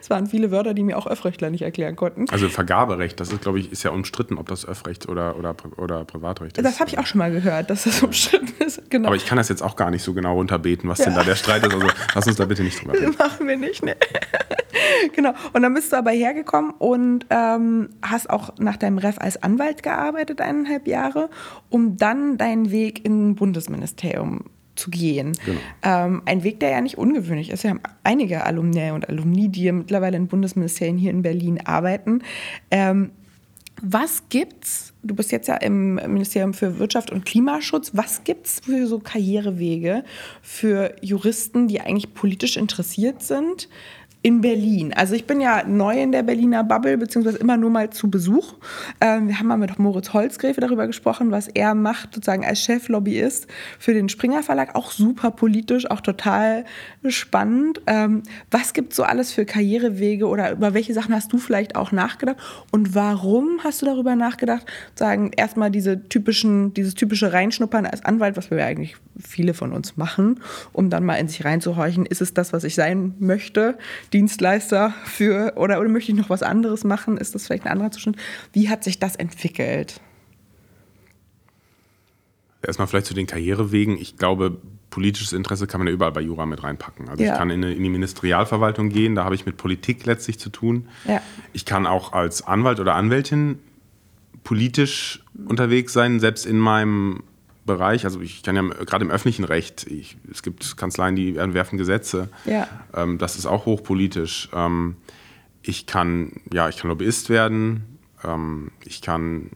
[0.00, 2.26] Es waren viele Wörter, die mir auch Öffrechtler nicht erklären konnten.
[2.30, 6.04] Also Vergaberecht, das ist, glaube ich, ist ja umstritten, ob das Öffrecht oder, oder, oder
[6.04, 6.64] Privatrecht ist.
[6.64, 8.90] Das habe ich auch schon mal gehört, dass das umstritten ist.
[8.90, 9.08] Genau.
[9.08, 11.36] Aber ich kann das jetzt auch gar nicht so genau runterbeten, was denn da der
[11.36, 11.72] Streit ist.
[11.74, 13.14] Also lass uns da bitte nicht drüber reden.
[13.18, 13.96] Machen wir nicht, ne?
[15.14, 15.32] genau.
[15.52, 19.82] Und dann bist du aber hergekommen und ähm, hast auch nach deinem Ref als Anwalt
[19.82, 21.30] gearbeitet, eineinhalb Jahre,
[21.70, 25.32] um dann deinen Weg in Bundesministerium zu gehen.
[25.44, 25.60] Genau.
[25.82, 27.62] Ähm, ein Weg, der ja nicht ungewöhnlich ist.
[27.62, 32.22] Wir haben einige Alumni und Alumni, die mittlerweile in Bundesministerien hier in Berlin arbeiten.
[32.70, 33.10] Ähm,
[33.80, 34.92] was gibt's?
[35.02, 37.90] Du bist jetzt ja im Ministerium für Wirtschaft und Klimaschutz.
[37.94, 40.04] Was gibt's für so Karrierewege
[40.40, 43.68] für Juristen, die eigentlich politisch interessiert sind,
[44.22, 44.92] in Berlin.
[44.94, 48.54] Also ich bin ja neu in der Berliner Bubble, beziehungsweise immer nur mal zu Besuch.
[49.00, 53.48] Ähm, wir haben mal mit Moritz Holzgräfe darüber gesprochen, was er macht, sozusagen als Cheflobbyist
[53.80, 54.76] für den Springer Verlag.
[54.76, 56.64] Auch super politisch, auch total
[57.08, 57.80] spannend.
[57.88, 61.90] Ähm, was gibt so alles für Karrierewege oder über welche Sachen hast du vielleicht auch
[61.90, 62.36] nachgedacht?
[62.70, 68.36] Und warum hast du darüber nachgedacht, sagen erstmal diese typischen, dieses typische Reinschnuppern als Anwalt,
[68.36, 70.40] was wir eigentlich viele von uns machen,
[70.72, 73.78] um dann mal in sich reinzuhorchen, ist es das, was ich sein möchte?
[74.12, 77.16] Dienstleister für oder, oder möchte ich noch was anderes machen?
[77.16, 78.16] Ist das vielleicht ein anderer Zustand?
[78.52, 80.00] Wie hat sich das entwickelt?
[82.64, 83.98] Erstmal vielleicht zu den Karrierewegen.
[83.98, 84.58] Ich glaube,
[84.90, 87.08] politisches Interesse kann man ja überall bei Jura mit reinpacken.
[87.08, 87.32] Also ja.
[87.32, 90.50] ich kann in, eine, in, die Ministerialverwaltung gehen, da habe ich mit Politik letztlich zu
[90.50, 90.86] tun.
[91.08, 91.20] Ja.
[91.52, 93.58] Ich kann auch als Anwalt oder Anwältin
[94.44, 97.24] politisch unterwegs sein, selbst in meinem
[97.64, 101.78] Bereich, also ich kann ja gerade im öffentlichen Recht, ich, es gibt Kanzleien, die entwerfen
[101.78, 102.28] Gesetze.
[102.44, 102.68] Ja.
[102.94, 104.48] Ähm, das ist auch hochpolitisch.
[104.52, 104.96] Ähm,
[105.62, 107.98] ich kann, ja, ich kann Lobbyist werden.
[108.24, 109.50] Ähm, ich kann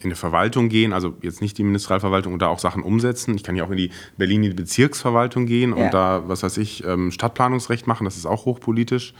[0.00, 3.34] in eine Verwaltung gehen, also jetzt nicht die Ministerialverwaltung und da auch Sachen umsetzen.
[3.36, 5.84] Ich kann ja auch in die Berlin in die Bezirksverwaltung gehen ja.
[5.84, 8.04] und da, was weiß ich, ähm, Stadtplanungsrecht machen.
[8.04, 9.14] Das ist auch hochpolitisch.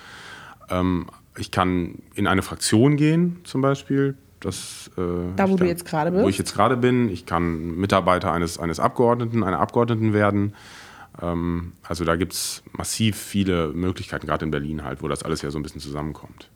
[0.69, 4.17] Ähm, ich kann in eine Fraktion gehen, zum Beispiel.
[4.45, 5.01] Das, äh,
[5.37, 6.23] da, wo du jetzt gerade bist?
[6.23, 7.09] Wo ich jetzt gerade bin.
[7.09, 10.55] Ich kann Mitarbeiter eines, eines Abgeordneten, einer Abgeordneten werden.
[11.23, 15.41] Ähm, also da gibt es massiv viele Möglichkeiten, gerade in Berlin halt, wo das alles
[15.41, 16.51] ja so ein bisschen zusammenkommt.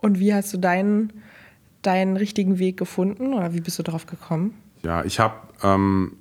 [0.00, 1.12] Und wie hast du deinen,
[1.82, 4.54] deinen richtigen Weg gefunden oder wie bist du darauf gekommen?
[4.84, 6.12] Ja, ich habe, ähm,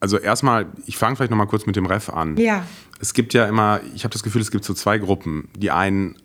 [0.00, 2.36] also erstmal, ich fange vielleicht nochmal kurz mit dem Ref an.
[2.38, 2.66] Ja.
[2.98, 5.48] Es gibt ja immer, ich habe das Gefühl, es gibt so zwei Gruppen.
[5.56, 6.16] Die einen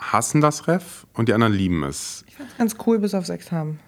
[0.00, 2.24] hassen das Ref und die anderen lieben es.
[2.26, 3.78] Ich fand es ganz cool, bis auf sechs haben.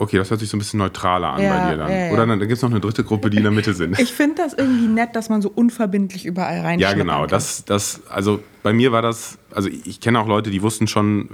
[0.00, 1.90] Okay, das hört sich so ein bisschen neutraler an ja, bei dir dann.
[1.90, 2.12] Ja, ja.
[2.12, 3.98] Oder dann, dann gibt es noch eine dritte Gruppe, die in der Mitte sind.
[4.08, 7.26] Ich finde das irgendwie nett, dass man so unverbindlich überall rein Ja, genau.
[7.26, 11.28] Das, das, also bei mir war das, also ich kenne auch Leute, die wussten schon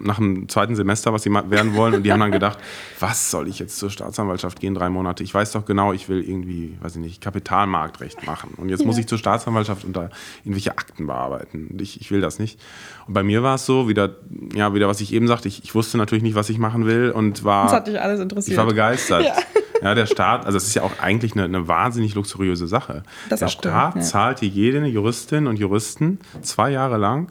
[0.00, 2.58] nach dem zweiten Semester, was sie werden wollen und die haben dann gedacht,
[3.00, 5.22] was soll ich jetzt zur Staatsanwaltschaft gehen, drei Monate?
[5.22, 8.86] Ich weiß doch genau, ich will irgendwie, weiß ich nicht, Kapitalmarktrecht machen und jetzt ja.
[8.86, 10.10] muss ich zur Staatsanwaltschaft und da
[10.44, 11.76] irgendwelche Akten bearbeiten.
[11.80, 12.60] Ich, ich will das nicht.
[13.06, 14.16] Und bei mir war es so, wieder,
[14.54, 17.10] ja, wieder was ich eben sagte, ich, ich wusste natürlich nicht, was ich machen will
[17.10, 17.64] und war...
[17.64, 18.52] Das hat dich alles interessiert.
[18.52, 19.24] Ich war begeistert.
[19.26, 19.34] Ja.
[19.82, 23.02] Ja, der Staat, also es ist ja auch eigentlich eine, eine wahnsinnig luxuriöse Sache.
[23.28, 24.06] Das der Staat cool, ja.
[24.06, 27.30] zahlt hier jede Juristin und Juristen zwei Jahre lang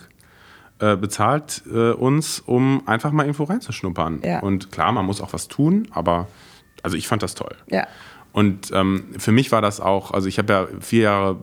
[0.79, 4.21] äh, bezahlt äh, uns, um einfach mal irgendwo reinzuschnuppern.
[4.23, 4.39] Ja.
[4.39, 6.27] Und klar, man muss auch was tun, aber
[6.83, 7.55] also ich fand das toll.
[7.69, 7.87] Ja.
[8.31, 11.37] Und ähm, für mich war das auch, also ich habe ja vier Jahre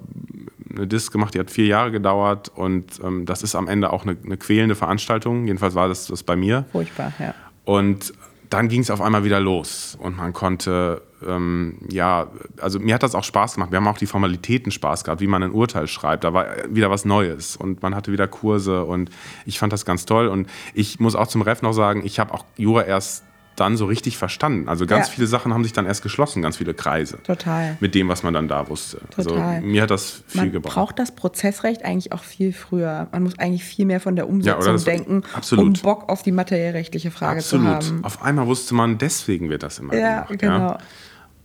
[0.71, 4.05] eine Disc gemacht, die hat vier Jahre gedauert und ähm, das ist am Ende auch
[4.05, 5.47] eine, eine, quälende Veranstaltung.
[5.47, 6.67] Jedenfalls war das, das bei mir.
[6.73, 7.35] Furchtbar, ja.
[7.65, 8.13] Und
[8.53, 12.29] dann ging es auf einmal wieder los und man konnte, ähm, ja,
[12.61, 13.71] also mir hat das auch Spaß gemacht.
[13.71, 16.25] Wir haben auch die Formalitäten Spaß gehabt, wie man ein Urteil schreibt.
[16.25, 19.11] Da war wieder was Neues und man hatte wieder Kurse und
[19.47, 20.29] ich fand das ganz toll.
[20.29, 23.25] Und ich muss auch zum Ref noch sagen, ich habe auch Jura erst
[23.57, 24.69] dann so richtig verstanden.
[24.69, 25.15] Also ganz ja.
[25.15, 27.23] viele Sachen haben sich dann erst geschlossen, ganz viele Kreise.
[27.23, 27.77] Total.
[27.81, 29.01] Mit dem, was man dann da wusste.
[29.17, 29.57] Also Total.
[29.57, 30.77] Also mir hat das viel man gebracht.
[30.77, 33.09] Man braucht das Prozessrecht eigentlich auch viel früher.
[33.13, 35.65] Man muss eigentlich viel mehr von der Umsetzung ja, denken, absolut.
[35.65, 37.83] um Bock auf die materiellrechtliche Frage absolut.
[37.83, 38.05] zu haben.
[38.05, 40.39] Auf einmal wusste man, deswegen wird das immer ja, gemacht.
[40.39, 40.59] Genau.
[40.59, 40.79] Ja,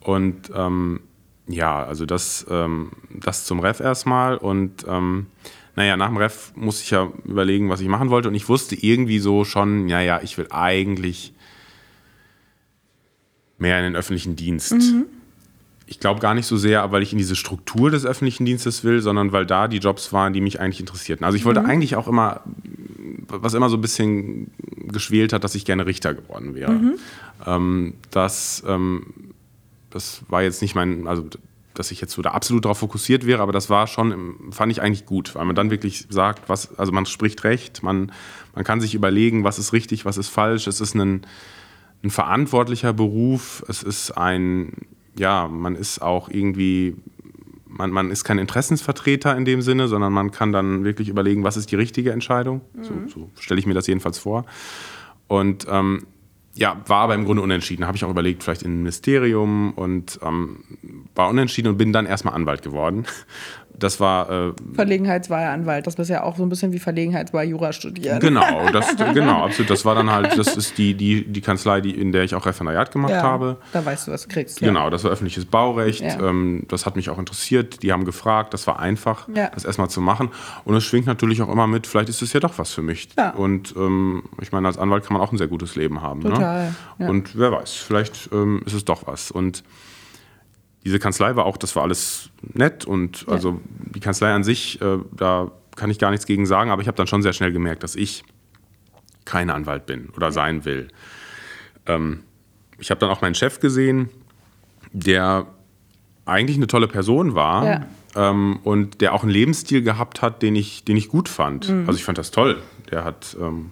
[0.02, 1.02] Und ähm,
[1.48, 5.28] ja, also das, ähm, das zum Ref erstmal und ähm,
[5.76, 8.76] naja, nach dem Ref musste ich ja überlegen, was ich machen wollte und ich wusste
[8.76, 11.34] irgendwie so schon, ja, ja, ich will eigentlich
[13.58, 14.74] mehr in den öffentlichen Dienst.
[14.74, 15.06] Mhm.
[15.86, 19.02] Ich glaube gar nicht so sehr, weil ich in diese Struktur des öffentlichen Dienstes will,
[19.02, 21.26] sondern weil da die Jobs waren, die mich eigentlich interessierten.
[21.26, 21.68] Also ich wollte mhm.
[21.68, 22.42] eigentlich auch immer,
[23.28, 24.52] was immer so ein bisschen
[24.88, 26.74] geschwelt hat, dass ich gerne Richter geworden wäre.
[26.74, 26.96] Mhm.
[27.46, 29.14] Ähm, das, ähm,
[29.90, 31.30] das war jetzt nicht mein, also
[31.74, 34.82] dass ich jetzt so da absolut darauf fokussiert wäre, aber das war schon, fand ich
[34.82, 38.12] eigentlich gut, weil man dann wirklich sagt, was, also man spricht recht, man,
[38.56, 40.68] man kann sich überlegen, was ist richtig, was ist falsch.
[40.68, 41.22] Es ist ein,
[42.04, 43.64] ein verantwortlicher Beruf.
[43.68, 44.74] Es ist ein,
[45.18, 46.96] ja, man ist auch irgendwie,
[47.66, 51.58] man, man ist kein Interessensvertreter in dem Sinne, sondern man kann dann wirklich überlegen, was
[51.58, 52.62] ist die richtige Entscheidung.
[52.74, 52.84] Mhm.
[52.84, 54.46] So, so stelle ich mir das jedenfalls vor.
[55.28, 56.06] Und ähm,
[56.58, 57.86] ja, war aber im Grunde unentschieden.
[57.86, 60.64] Habe ich auch überlegt, vielleicht in ein Ministerium und ähm,
[61.14, 63.06] war unentschieden und bin dann erstmal Anwalt geworden,
[63.80, 64.30] das war.
[64.30, 68.20] Äh, Verlegenheitswahlanwalt, das ist ja auch so ein bisschen wie Verlegenheitswahl Jura studieren.
[68.20, 69.70] Genau, das, genau, absolut.
[69.70, 72.46] Das war dann halt, das ist die, die, die Kanzlei, die, in der ich auch
[72.46, 73.58] Referendariat gemacht ja, habe.
[73.74, 74.62] Da weißt du, was du kriegst.
[74.62, 74.68] Ja.
[74.68, 76.02] Genau, das war öffentliches Baurecht.
[76.02, 76.20] Ja.
[76.20, 77.84] Ähm, das hat mich auch interessiert.
[77.84, 79.50] Die haben gefragt, das war einfach, ja.
[79.54, 80.30] das erstmal zu machen.
[80.66, 83.10] Und es schwingt natürlich auch immer mit, vielleicht ist es ja doch was für mich.
[83.18, 83.32] Ja.
[83.32, 86.22] Und ähm, ich meine, als Anwalt kann man auch ein sehr gutes Leben haben.
[86.22, 86.30] Ne?
[86.32, 86.76] Total.
[86.98, 87.10] Ne?
[87.10, 89.32] Und wer weiß, vielleicht ähm, ist es doch was.
[89.32, 89.64] Und
[90.88, 93.34] diese Kanzlei war auch, das war alles nett und ja.
[93.34, 93.60] also
[93.94, 96.96] die Kanzlei an sich, äh, da kann ich gar nichts gegen sagen, aber ich habe
[96.96, 98.24] dann schon sehr schnell gemerkt, dass ich
[99.26, 100.88] kein Anwalt bin oder sein will.
[101.88, 102.24] Ähm,
[102.80, 104.10] ich habe dann auch meinen Chef gesehen,
[104.94, 105.48] der
[106.26, 107.86] eigentlich eine tolle Person war Ja.
[108.16, 111.68] ähm, und der auch einen Lebensstil gehabt hat, den ich, den ich gut fand.
[111.68, 111.84] Mhm.
[111.86, 112.62] Also ich fand das toll.
[112.92, 113.72] Der hat ähm,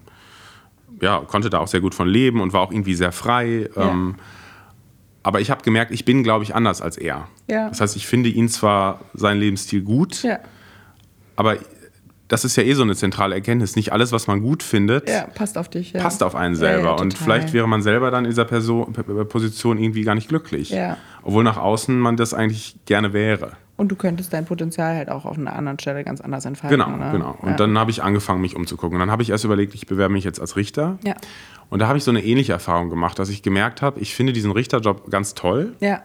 [1.01, 3.69] ja, konnte da auch sehr gut von leben und war auch irgendwie sehr frei.
[3.73, 3.83] Ja.
[5.25, 7.27] Aber ich habe gemerkt, ich bin, glaube ich, anders als er.
[7.49, 7.69] Ja.
[7.69, 10.37] Das heißt, ich finde ihn zwar seinen Lebensstil gut, Ja,
[11.35, 11.57] aber
[12.27, 13.75] das ist ja eh so eine zentrale Erkenntnis.
[13.75, 15.93] Nicht alles, was man gut findet, ja, passt auf dich.
[15.93, 16.99] Passt auf einen selber.
[16.99, 18.93] und vielleicht wäre man selber dann in dieser Person,
[19.27, 20.71] Position irgendwie gar nicht glücklich.
[21.23, 23.53] Obwohl nach außen man das eigentlich gerne wäre.
[23.77, 26.79] Und du könntest dein Potenzial halt auch auf einer anderen Stelle ganz anders entfalten.
[26.79, 27.09] Genau, ne?
[27.11, 27.37] genau.
[27.41, 27.55] Und ja.
[27.57, 28.95] dann habe ich angefangen, mich umzugucken.
[28.95, 30.97] Und dann habe ich erst überlegt, ich bewerbe mich jetzt als Richter.
[31.03, 31.15] Ja.
[31.69, 34.31] Und da habe ich so eine ähnliche Erfahrung gemacht, dass ich gemerkt habe, ich finde
[34.31, 36.01] diesen Richterjob ganz toll, Ja,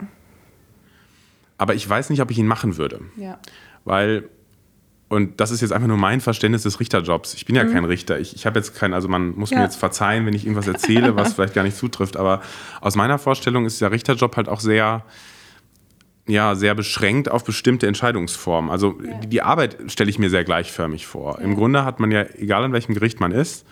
[1.59, 3.01] aber ich weiß nicht, ob ich ihn machen würde.
[3.17, 3.39] ja.
[3.85, 4.29] Weil,
[5.09, 7.33] und das ist jetzt einfach nur mein Verständnis des Richterjobs.
[7.35, 8.21] Ich bin ja kein Richter.
[8.21, 9.55] Ich, ich habe jetzt kein, also man muss Mhm.
[9.55, 9.59] Ja.
[9.61, 12.17] mir jetzt verzeihen, wenn ich irgendwas erzähle, was vielleicht gar nicht zutrifft.
[12.19, 12.43] Aber
[12.83, 15.03] aus meiner Vorstellung ist der Richterjob halt auch sehr,
[16.31, 18.71] ja, sehr beschränkt auf bestimmte Entscheidungsformen.
[18.71, 21.41] Also die, die Arbeit stelle ich mir sehr gleichförmig vor.
[21.41, 23.67] Im Grunde hat man ja, egal an welchem Gericht man ist,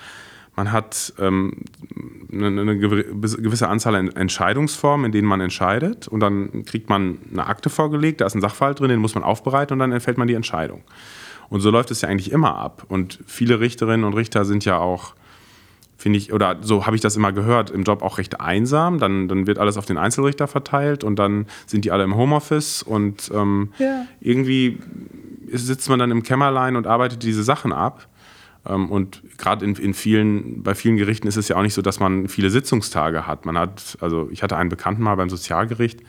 [0.57, 1.63] man hat ähm,
[2.33, 6.09] eine, eine gewi- gewisse Anzahl an Entscheidungsformen, in denen man entscheidet.
[6.09, 9.23] Und dann kriegt man eine Akte vorgelegt, da ist ein Sachverhalt drin, den muss man
[9.23, 10.83] aufbereiten und dann entfällt man die Entscheidung.
[11.49, 12.85] Und so läuft es ja eigentlich immer ab.
[12.89, 15.15] Und viele Richterinnen und Richter sind ja auch,
[16.01, 18.99] finde ich, oder so habe ich das immer gehört, im Job auch recht einsam.
[18.99, 22.83] Dann, dann wird alles auf den Einzelrichter verteilt und dann sind die alle im Homeoffice
[22.83, 24.07] und ähm, Ja.
[24.21, 24.79] irgendwie
[25.53, 28.07] sitzt man dann im Kämmerlein und arbeitet diese Sachen ab.
[28.67, 31.83] Ähm, Und gerade in, in vielen, bei vielen Gerichten ist es ja auch nicht so,
[31.83, 33.45] dass man viele Sitzungstage hat.
[33.47, 36.01] Man hat, also ich hatte einen Bekannten mal beim Sozialgericht,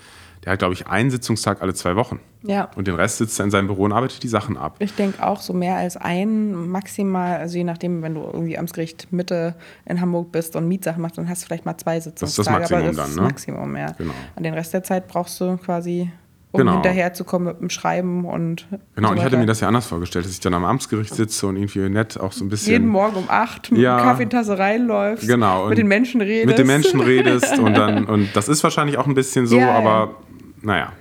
[0.43, 2.19] der hat, glaube ich, einen Sitzungstag alle zwei Wochen.
[2.43, 2.69] Ja.
[2.75, 4.77] Und den Rest sitzt er in seinem Büro und arbeitet die Sachen ab.
[4.79, 9.11] Ich denke auch so mehr als ein, maximal, also je nachdem, wenn du irgendwie Amtsgericht
[9.11, 12.35] Mitte in Hamburg bist und Mietsachen machst, dann hast du vielleicht mal zwei ist das
[12.35, 12.59] Sitzungstage.
[12.61, 13.21] Maximum aber das dann, ist ne?
[13.21, 13.91] das Maximum, ja.
[13.91, 14.13] Genau.
[14.35, 16.09] An den Rest der Zeit brauchst du quasi,
[16.51, 16.73] um Genau.
[16.73, 20.25] hinterherzukommen mit dem Schreiben und Genau, so und ich hatte mir das ja anders vorgestellt,
[20.25, 22.71] dass ich dann am Amtsgericht sitze und irgendwie nett auch so ein bisschen.
[22.73, 23.97] jeden Morgen um acht mit Ja.
[23.97, 26.47] einer Kaffeetasse reinläufst, Genau, und mit den Menschen redest.
[26.47, 29.67] mit den Menschen redest und dann, und das ist wahrscheinlich auch ein bisschen so, Ja,
[29.67, 29.73] ja.
[29.73, 30.15] aber
[30.61, 30.93] naja.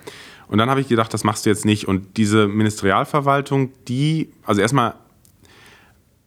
[0.49, 1.87] Und dann habe ich gedacht, das machst du jetzt nicht.
[1.89, 4.95] Und diese Ministerialverwaltung, die, also erstmal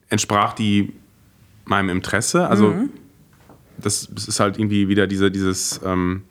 [0.10, 0.94] entsprach die
[1.66, 2.48] meinem Interesse.
[2.48, 2.90] Also Mhm.
[3.78, 6.24] das, das ist halt irgendwie wieder diese, dieses ähm,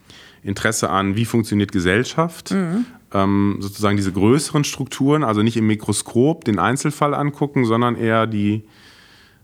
[0.42, 2.52] Interesse an, wie funktioniert Gesellschaft.
[2.52, 2.86] Mhm.
[3.12, 8.62] Ähm, sozusagen diese größeren Strukturen, also nicht im Mikroskop den Einzelfall angucken, sondern eher die,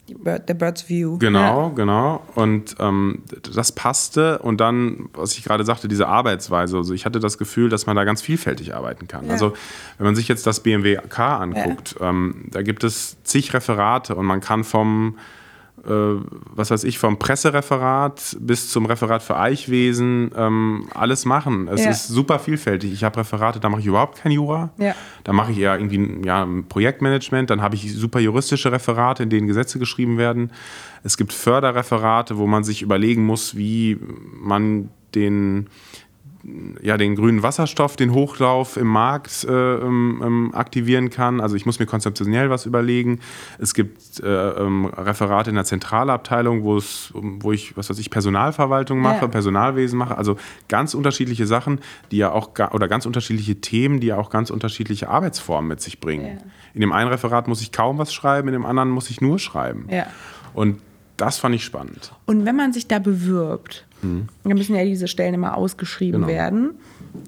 [0.09, 1.19] Die Bird, der Bird's View.
[1.19, 2.23] Genau, genau.
[2.37, 4.39] Und ähm, das passte.
[4.39, 6.77] Und dann, was ich gerade sagte, diese Arbeitsweise.
[6.77, 9.27] Also ich hatte das Gefühl, dass man da ganz vielfältig arbeiten kann.
[9.27, 9.33] Ja.
[9.33, 9.55] Also
[9.99, 14.41] wenn man sich jetzt das BMWK anguckt, ähm, da gibt es zig Referate und man
[14.41, 15.19] kann vom
[15.89, 21.69] was weiß ich, vom Pressereferat bis zum Referat für Eichwesen ähm, alles machen.
[21.69, 21.91] Es Ja.
[21.91, 22.93] ist super vielfältig.
[22.93, 24.71] Ich habe Referate, da mache ich überhaupt kein Jura.
[24.79, 24.95] Ja.
[25.25, 27.51] Da mache ich eher irgendwie ja, ein Projektmanagement.
[27.51, 30.51] Dann habe ich super juristische Referate, in denen Gesetze geschrieben werden.
[31.05, 33.99] Es gibt Förderreferate, wo man sich überlegen muss, wie
[34.41, 35.69] man den,
[36.83, 41.41] ja, den grünen Wasserstoff, den Hochlauf im Markt äh, ähm, ähm, aktivieren kann.
[41.41, 43.21] Also ich muss mir konzeptionell was überlegen.
[43.59, 48.11] Es gibt äh, ähm, Referate in der Zentralabteilung, wo es, wo ich, was weiß ich,
[48.11, 49.29] Personalverwaltung mache, Ja.
[49.29, 50.17] Personalwesen mache.
[50.17, 50.37] Also
[50.69, 51.81] ganz unterschiedliche Sachen,
[52.11, 56.01] die ja auch oder ganz unterschiedliche Themen, die ja auch ganz unterschiedliche Arbeitsformen mit sich
[56.01, 56.39] bringen.
[56.39, 56.45] Ja.
[56.75, 59.39] In dem einen Referat muss ich kaum was schreiben, in dem anderen muss ich nur
[59.39, 59.87] schreiben.
[59.91, 60.07] Ja.
[60.55, 60.81] Und
[61.17, 62.13] das fand ich spannend.
[62.27, 66.33] Und wenn man sich da bewirbt, dann müssen ja diese Stellen immer ausgeschrieben Genau.
[66.33, 66.71] werden.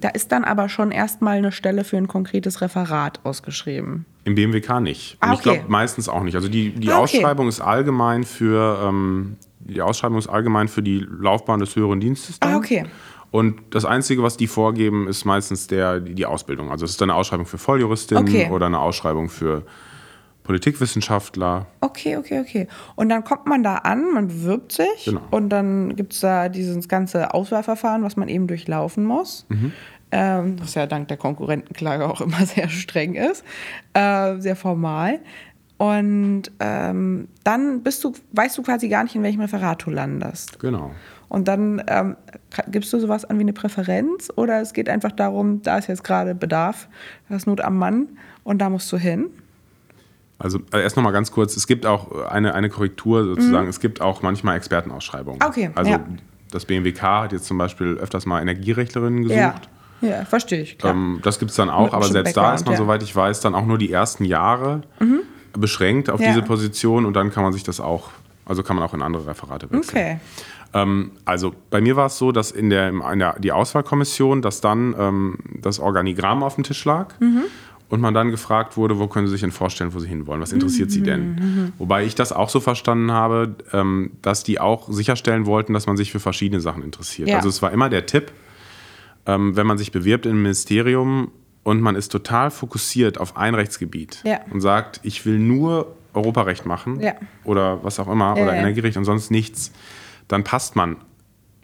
[0.00, 4.04] Da ist dann aber schon erstmal eine Stelle für ein konkretes Referat ausgeschrieben.
[4.24, 5.14] Im BMWK nicht.
[5.20, 5.54] Und Ah, ich okay.
[5.56, 6.34] glaube meistens auch nicht.
[6.36, 7.18] Also die, die Ah, okay.
[7.18, 12.38] Ausschreibung ist allgemein für ähm, die Ausschreibung ist allgemein für die Laufbahn des höheren Dienstes.
[12.38, 12.52] dann.
[12.54, 12.84] Ah, okay.
[13.30, 16.70] Und das Einzige, was die vorgeben, ist meistens der, die, Ausbildung.
[16.70, 18.48] Also es ist dann eine Ausschreibung für Volljuristinnen Okay.
[18.50, 19.64] oder eine Ausschreibung für
[20.48, 21.66] Politikwissenschaftler.
[21.82, 22.68] Okay, okay, okay.
[22.96, 25.20] Und dann kommt man da an, man bewirbt sich Genau.
[25.30, 29.44] und dann gibt es da dieses ganze Auswahlverfahren, was man eben durchlaufen muss.
[29.50, 29.72] Mhm.
[30.10, 33.44] Ähm, was ja dank der Konkurrentenklage auch immer sehr streng ist,
[33.92, 35.20] äh, sehr formal.
[35.76, 40.58] Und ähm, dann bist du, weißt du quasi gar nicht, in welchem Referat du landest.
[40.60, 40.92] Genau.
[41.28, 42.16] Und dann ähm,
[42.70, 46.04] gibst du sowas an wie eine Präferenz oder es geht einfach darum, da ist jetzt
[46.04, 46.88] gerade Bedarf,
[47.28, 48.08] da ist Not am Mann
[48.44, 49.26] und da musst du hin.
[50.38, 53.80] Also äh, erst noch mal ganz kurz, es gibt auch eine, eine Korrektur sozusagen, es
[53.80, 55.40] gibt auch manchmal Expertenausschreibungen.
[55.40, 55.46] Mhm.
[55.48, 56.00] Okay, Also ja.
[56.50, 59.38] das BMWK hat jetzt zum Beispiel öfters mal Energierechtlerinnen gesucht.
[59.38, 60.78] Ja, ja verstehe ich.
[60.78, 60.92] Klar.
[60.94, 62.80] Ähm, das gibt es dann auch, Mit aber selbst da ist man, ja.
[62.80, 62.84] Mhm.
[62.84, 64.82] soweit ich weiß, dann auch nur die ersten Jahre.
[65.54, 66.28] beschränkt auf Ja.
[66.28, 68.10] diese Position und dann kann man sich das auch,
[68.44, 69.82] also kann man auch in andere Referate wechseln.
[69.88, 70.20] Okay.
[70.74, 74.60] Ähm, also bei mir war es so, dass in der, in der die Auswahlkommission, dass
[74.60, 77.14] dann ähm, das Organigramm auf dem Tisch lag
[77.88, 80.40] und man dann gefragt wurde, wo können Sie sich denn vorstellen, wo Sie hinwollen?
[80.42, 81.72] Was interessiert Sie denn?
[81.78, 85.96] Wobei ich das auch so verstanden habe, ähm, dass die auch sicherstellen wollten, dass man
[85.96, 87.28] sich für verschiedene Sachen interessiert.
[87.28, 87.36] Ja.
[87.36, 88.30] Also es war immer der Tipp,
[89.26, 91.30] ähm, wenn man sich bewirbt im Ministerium
[91.62, 94.40] und man ist total fokussiert auf ein Rechtsgebiet Ja.
[94.50, 97.14] und sagt, ich will nur Europarecht machen Ja.
[97.44, 98.52] oder was auch immer oder.
[98.54, 99.72] Energierecht und sonst nichts,
[100.28, 100.96] dann passt man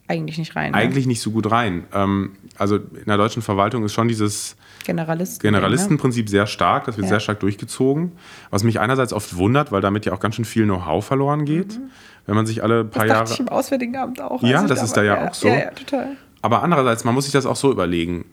[0.08, 0.72] Eigentlich nicht rein.
[0.72, 0.76] ne?
[0.78, 1.84] eigentlich nicht so gut rein.
[1.92, 5.40] Ähm, also in der deutschen Verwaltung ist schon dieses Generalisten.
[5.42, 7.10] Generalistenprinzip sehr stark, das wird Ja.
[7.14, 8.12] sehr stark durchgezogen.
[8.50, 11.80] Was mich einerseits oft wundert, weil damit ja auch ganz schön viel Know-how verloren geht,
[12.26, 13.08] wenn man sich alle paar Mhm.
[13.08, 13.50] Das dachte ich Jahre.
[13.50, 14.42] im Auswärtigen Amt auch.
[14.42, 15.04] Ja, als ich das ist da war.
[15.04, 15.48] ja auch so.
[15.48, 16.16] Ja, ja, total.
[16.42, 18.26] Aber andererseits, man muss sich das auch so überlegen,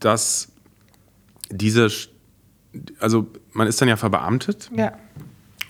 [0.00, 0.52] dass
[1.50, 1.88] diese,
[3.00, 4.92] also man ist dann ja verbeamtet Ja.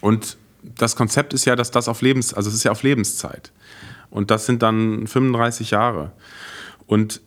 [0.00, 0.36] und
[0.76, 3.52] das Konzept ist ja, dass das auf Lebens, also es ist ja auf Lebenszeit.
[4.10, 6.12] Und das sind dann 35 Jahre.
[6.86, 7.20] Und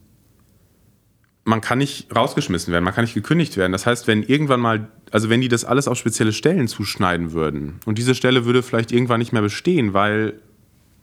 [1.44, 3.72] man kann nicht rausgeschmissen werden, man kann nicht gekündigt werden.
[3.72, 7.80] Das heißt, wenn irgendwann mal, also wenn die das alles auf spezielle Stellen zuschneiden würden
[7.86, 10.34] und diese Stelle würde vielleicht irgendwann nicht mehr bestehen, weil,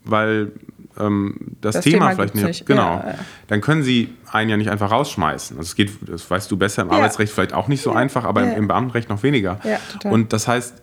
[0.05, 0.53] weil
[0.97, 2.65] ähm, das, Das Thema, Thema vielleicht nicht, nicht.
[2.65, 3.15] genau, Ja, ja.
[3.47, 5.57] dann können sie einen ja nicht einfach rausschmeißen.
[5.57, 6.95] Also es geht, das weißt du besser, im Ja.
[6.95, 9.59] Arbeitsrecht vielleicht auch nicht so einfach, aber im, im Beamtenrecht noch weniger.
[9.65, 10.13] Ja, total.
[10.13, 10.81] Und das heißt,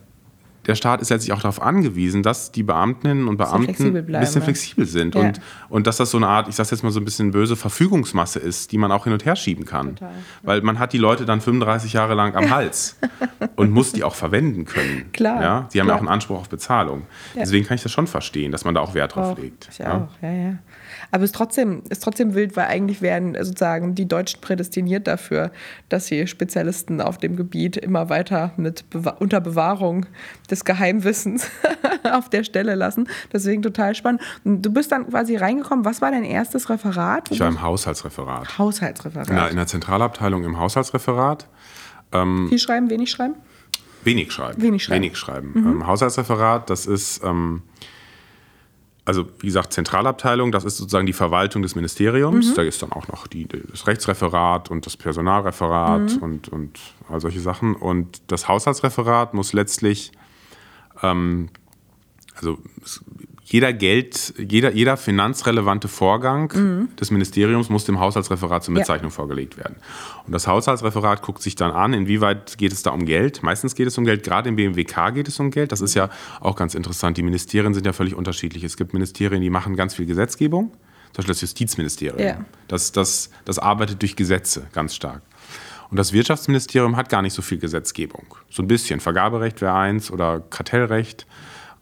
[0.66, 4.24] der Staat ist letztlich auch darauf angewiesen, dass die Beamtinnen und Beamten flexibel ein bleiben,
[4.24, 4.44] bisschen ne?
[4.44, 5.20] flexibel sind Ja.
[5.22, 7.56] und, und dass das so eine Art, ich sag's jetzt mal so ein bisschen böse,
[7.56, 9.96] Verfügungsmasse ist, die man auch hin und her schieben kann.
[9.96, 10.10] Total.
[10.42, 12.96] Weil man hat die Leute dann 35 Jahre lang am Hals
[13.56, 15.08] und muss die auch verwenden können.
[15.12, 15.68] Klar, Ja?
[15.72, 17.02] Die haben ja auch einen Anspruch auf Bezahlung.
[17.34, 17.40] Ja.
[17.42, 19.68] Deswegen kann ich das schon verstehen, dass man da auch Wert drauf legt.
[19.70, 20.54] Ich auch, ja, ja.
[21.11, 25.50] Aber es ist trotzdem, ist trotzdem wild, weil eigentlich wären sozusagen die Deutschen prädestiniert dafür,
[25.88, 30.07] dass sie Spezialisten auf dem Gebiet immer weiter mit Bewa unter Bewahrung
[30.50, 31.48] des Geheimwissens
[32.12, 33.09] auf der Stelle lassen.
[33.32, 34.20] Deswegen total spannend.
[34.44, 35.84] Du bist dann quasi reingekommen.
[35.84, 37.30] Was war dein erstes Referat?
[37.30, 38.59] Ich war im Haushaltsreferat.
[38.59, 39.28] Haushaltsreferat.
[39.28, 41.48] In der, in der Zentralabteilung im Haushaltsreferat.
[42.12, 43.34] Viel schreiben, wenig schreiben?
[44.04, 44.62] Wenig schreiben.
[44.62, 44.98] Wenig schreiben.
[44.98, 45.02] Mhm.
[45.02, 45.52] Wenig schreiben.
[45.57, 47.62] Ähm, Haushaltsreferat, das ist, ähm,
[49.07, 52.50] also wie gesagt, Zentralabteilung, das ist sozusagen die Verwaltung des Ministeriums.
[52.50, 52.54] Mhm.
[52.57, 56.22] Da ist dann auch noch die, das Rechtsreferat und das Personalreferat Mhm.
[56.22, 57.76] und, und all solche Sachen.
[57.76, 60.11] Und das Haushaltsreferat muss letztlich,
[61.02, 61.48] ähm,
[62.34, 62.59] also
[63.49, 68.78] jeder Geld, jeder, jeder finanzrelevante Vorgang des Ministeriums muss dem Haushaltsreferat zur Mhm.
[68.78, 69.09] Ja.
[69.09, 69.76] Vorgelegt werden.
[70.26, 73.44] Und das Haushaltsreferat guckt sich dann an, inwieweit geht es da um Geld.
[73.44, 75.70] Meistens geht es um Geld, gerade im BMWK geht es um Geld.
[75.70, 77.18] Das ist ja auch ganz interessant.
[77.18, 78.64] Die Ministerien sind ja völlig unterschiedlich.
[78.64, 80.78] Es gibt Ministerien, die machen ganz viel Gesetzgebung, zum
[81.18, 82.18] Beispiel das Justizministerium.
[82.20, 82.44] Ja.
[82.66, 85.22] Das, das, das arbeitet durch Gesetze ganz stark.
[85.88, 88.34] Und das Wirtschaftsministerium hat gar nicht so viel Gesetzgebung.
[88.51, 88.99] So ein bisschen.
[88.99, 91.26] Vergaberecht wäre eins oder Kartellrecht.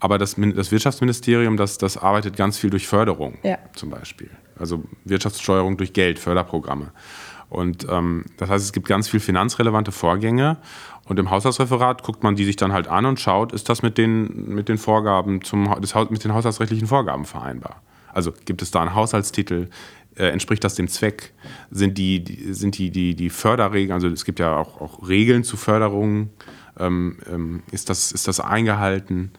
[0.05, 3.57] Aber das, das Wirtschaftsministerium, das, das arbeitet ganz viel durch Förderung Ja.
[3.75, 4.29] zum Beispiel.
[4.55, 6.93] Also Wirtschaftssteuerung durch Geld, Förderprogramme.
[7.49, 10.59] Und ähm, das heißt, es gibt ganz viel finanzrelevante Vorgänge.
[11.07, 13.97] Und im Haushaltsreferat guckt man die sich dann halt an und schaut, ist das mit
[13.97, 17.81] den, mit den Vorgaben zum des, mit den haushaltsrechtlichen Vorgaben vereinbar?
[18.13, 19.71] Also gibt es da einen Haushaltstitel?
[20.17, 21.33] Äh, entspricht das dem Zweck?
[21.71, 25.45] Sind die, die, sind die, die, die Förderregeln, also es gibt ja auch, auch Regeln
[25.45, 26.29] zu Förderungen,
[26.79, 29.33] ähm, ähm, ist, das, ist das eingehalten?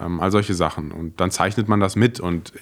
[0.00, 0.90] Ähm, all solche Sachen.
[0.92, 2.52] Und dann zeichnet man das mit und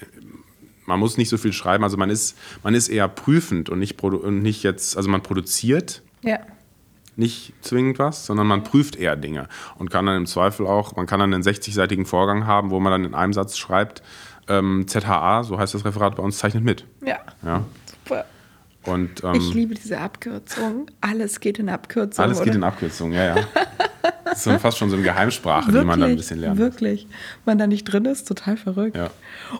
[0.85, 1.83] man muss nicht so viel schreiben.
[1.83, 6.01] Also man ist, man ist eher prüfend und nicht, und nicht jetzt, also man produziert
[6.23, 6.39] Ja.
[7.15, 11.05] nicht zwingend was, sondern man prüft eher Dinge und kann dann im Zweifel auch, man
[11.05, 14.01] kann dann einen 60-seitigen Vorgang haben, wo man dann in einem Satz schreibt,
[14.47, 16.85] ähm, ZHA, so heißt das Referat bei uns, zeichnet mit.
[17.05, 17.19] Ja.
[17.43, 17.63] Ja?
[18.03, 18.25] Super.
[18.85, 20.87] Und ähm, Ich liebe diese Abkürzung.
[21.01, 22.23] Alles geht in Abkürzung.
[22.23, 22.57] alles geht oder?
[22.57, 23.47] in Abkürzungen, ja, ja.
[24.23, 26.57] Das ist so fast schon so eine Geheimsprache, die man dann ein bisschen lernt.
[26.57, 27.07] Wirklich.
[27.45, 28.95] Man da nicht drin ist, total verrückt.
[28.95, 29.09] Ja.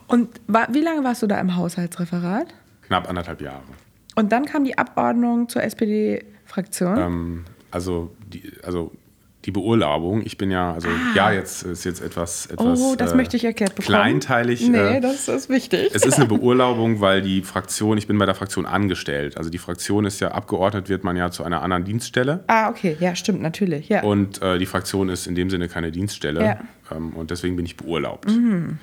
[0.06, 2.46] Und wie lange warst du da im Haushaltsreferat?
[2.86, 3.62] Knapp anderthalb Jahre.
[4.16, 6.98] Und dann kam die Abordnung zur SPD-Fraktion.
[6.98, 8.92] Ähm, also, die, also
[9.44, 12.84] die Beurlaubung, ich bin ja, also ja, jetzt ist jetzt etwas, etwas Ah.
[12.92, 13.96] oh, das äh, möchte ich erklärt bekommen.
[13.96, 14.68] kleinteilig.
[14.68, 15.90] Nee, äh, das ist wichtig.
[15.92, 19.36] es ist eine Beurlaubung, weil die Fraktion, ich bin bei der Fraktion angestellt.
[19.36, 22.44] Also die Fraktion ist ja abgeordnet, wird man ja zu einer anderen Dienststelle.
[22.46, 22.96] ah, okay.
[23.00, 23.88] Ja, stimmt, natürlich.
[23.88, 24.02] Ja.
[24.02, 26.44] Und äh, die Fraktion ist in dem Sinne keine Dienststelle.
[26.44, 26.60] Ja.
[26.96, 28.30] Ähm, und deswegen bin ich beurlaubt.
[28.30, 28.78] Ähm,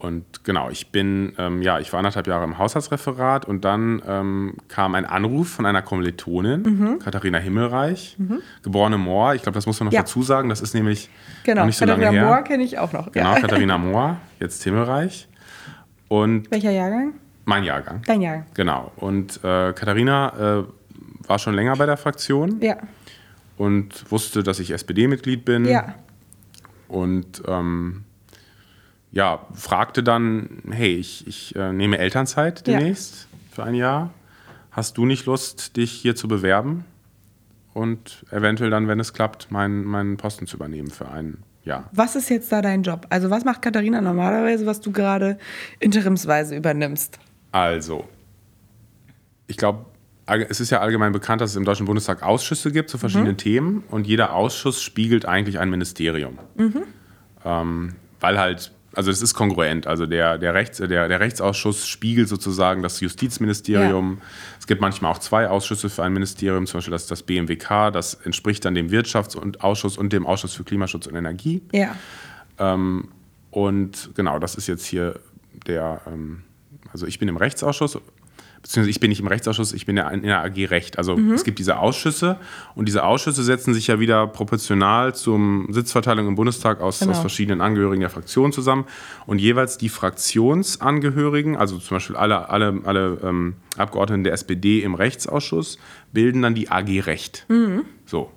[0.00, 4.54] und genau, ich bin, ähm, ja, ich war anderthalb Jahre im Haushaltsreferat und dann ähm,
[4.68, 8.16] kam ein Anruf von einer Kommilitonin, Katharina Himmelreich,
[8.62, 9.34] geborene Mohr.
[9.34, 10.00] Ich glaube, das muss man noch Ja.
[10.00, 10.48] dazu sagen.
[10.48, 11.08] Das ist nämlich
[11.44, 11.60] genau.
[11.62, 12.26] noch nicht so Katharina lange her.
[12.26, 13.12] Mohr kenne ich auch noch.
[13.12, 13.40] Genau, Ja.
[13.40, 15.28] Katharina Mohr, jetzt Himmelreich.
[16.08, 17.12] Und Welcher Jahrgang?
[17.44, 18.02] mein Jahrgang.
[18.06, 18.46] Dein Jahrgang.
[18.54, 18.90] Genau.
[18.96, 20.64] Und äh, Katharina äh,
[21.28, 22.58] war schon länger bei der Fraktion.
[22.60, 22.76] Ja.
[23.58, 25.66] und wusste, dass ich SPD-Mitglied bin.
[25.66, 25.94] Ja.
[26.88, 28.04] Und ähm,
[29.12, 32.78] ja, fragte dann, hey, ich, ich äh, nehme Elternzeit Ja.
[32.78, 34.10] demnächst für ein Jahr.
[34.70, 36.84] Hast du nicht Lust, dich hier zu bewerben
[37.74, 41.88] und eventuell dann, wenn es klappt, meinen, meinen Posten zu übernehmen für ein Jahr?
[41.92, 43.06] Was ist jetzt da dein Job?
[43.10, 45.38] Also was macht Katharina normalerweise, was du gerade
[45.80, 47.18] interimsweise übernimmst?
[47.52, 48.04] Also,
[49.48, 49.86] ich glaube,
[50.48, 53.82] es ist ja allgemein bekannt, dass es im Deutschen Bundestag Ausschüsse gibt zu verschiedenen Themen
[53.90, 56.38] und jeder Ausschuss spiegelt eigentlich ein Ministerium.
[57.44, 59.86] Ähm, weil halt, also es ist kongruent.
[59.86, 64.20] Also der, der, Rechts, der, der Rechtsausschuss spiegelt sozusagen das Justizministerium.
[64.58, 68.14] Es gibt manchmal auch zwei Ausschüsse für ein Ministerium, zum Beispiel das, das BMWK, das
[68.14, 71.62] entspricht dann dem Wirtschaftsausschuss und dem Ausschuss für Klimaschutz und Energie.
[71.72, 71.96] Ja.
[73.50, 75.18] Und genau, das ist jetzt hier
[75.66, 76.42] der, ähm,
[76.92, 77.98] also ich bin im Rechtsausschuss,
[78.62, 80.98] beziehungsweise ich bin nicht im Rechtsausschuss, ich bin ja in der AG Recht.
[80.98, 82.36] Also es gibt diese Ausschüsse
[82.74, 87.12] und diese Ausschüsse setzen sich ja wieder proportional zum Sitzverteilung im Bundestag aus, Genau.
[87.12, 88.84] aus verschiedenen Angehörigen der Fraktion zusammen.
[89.26, 94.94] Und jeweils die Fraktionsangehörigen, also zum Beispiel alle, alle, alle ähm, Abgeordneten der SPD im
[94.94, 95.78] Rechtsausschuss,
[96.12, 97.46] bilden dann die AG Recht.
[98.06, 98.30] So.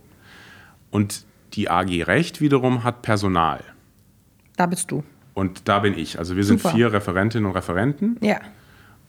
[0.91, 3.63] Und die AG Recht wiederum hat Personal.
[4.55, 5.03] Da bist du.
[5.33, 6.19] Und da bin ich.
[6.19, 6.75] Also wir sind Super.
[6.75, 8.37] vier Referentinnen und Referenten Ja.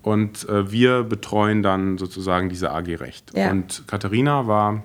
[0.05, 3.33] Und äh, wir betreuen dann sozusagen diese AG Recht.
[3.35, 3.51] Ja.
[3.51, 4.83] Und Katharina war,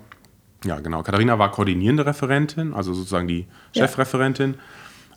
[0.64, 3.82] ja genau, Katharina war koordinierende Referentin, also sozusagen die Ja.
[3.86, 4.54] Chefreferentin.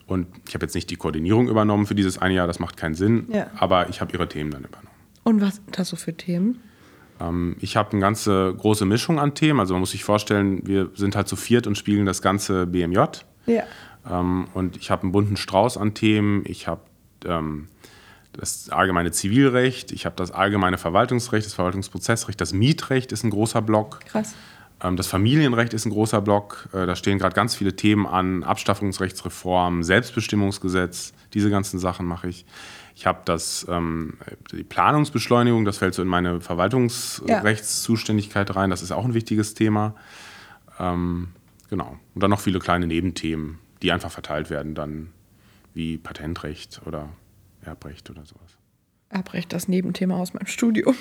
[0.05, 2.95] Und ich habe jetzt nicht die Koordinierung übernommen für dieses eine Jahr, das macht keinen
[2.95, 3.47] Sinn, Ja.
[3.57, 4.89] aber ich habe ihre Themen dann übernommen.
[5.23, 6.59] Und was sind das so für Themen?
[7.21, 9.61] Ähm, ich habe eine ganze große Mischung an Themen.
[9.61, 12.99] Also man muss sich vorstellen, wir sind halt zu viert und spiegeln das ganze BMJ.
[13.45, 13.63] Ja.
[14.09, 16.43] Ähm, und ich habe einen bunten Strauß an Themen.
[16.45, 16.81] Ich habe
[17.25, 17.69] ähm,
[18.33, 23.61] das allgemeine Zivilrecht, ich habe das allgemeine Verwaltungsrecht, das Verwaltungsprozessrecht, das Mietrecht ist ein großer
[23.61, 23.99] Block.
[24.05, 24.33] Krass.
[24.81, 26.69] Ähm, das Familienrecht ist ein großer Block.
[26.73, 28.43] Äh, da stehen gerade ganz viele Themen an.
[28.43, 32.45] Abstaffungsrechtsreform, Selbstbestimmungsgesetz, diese ganzen Sachen mache ich.
[32.95, 34.19] Ich habe das, ähm,
[34.51, 38.69] die Planungsbeschleunigung, das fällt so in meine Verwaltungsrechtszuständigkeit rein.
[38.69, 39.95] Das ist auch ein wichtiges Thema.
[40.79, 41.29] Ähm,
[41.69, 41.97] genau.
[42.13, 45.09] Und dann noch viele kleine Nebenthemen, die einfach verteilt werden, dann
[45.73, 47.09] wie Patentrecht oder
[47.63, 48.57] Erbrecht oder sowas.
[49.09, 50.95] Abbrecht das Nebenthema aus meinem Studium.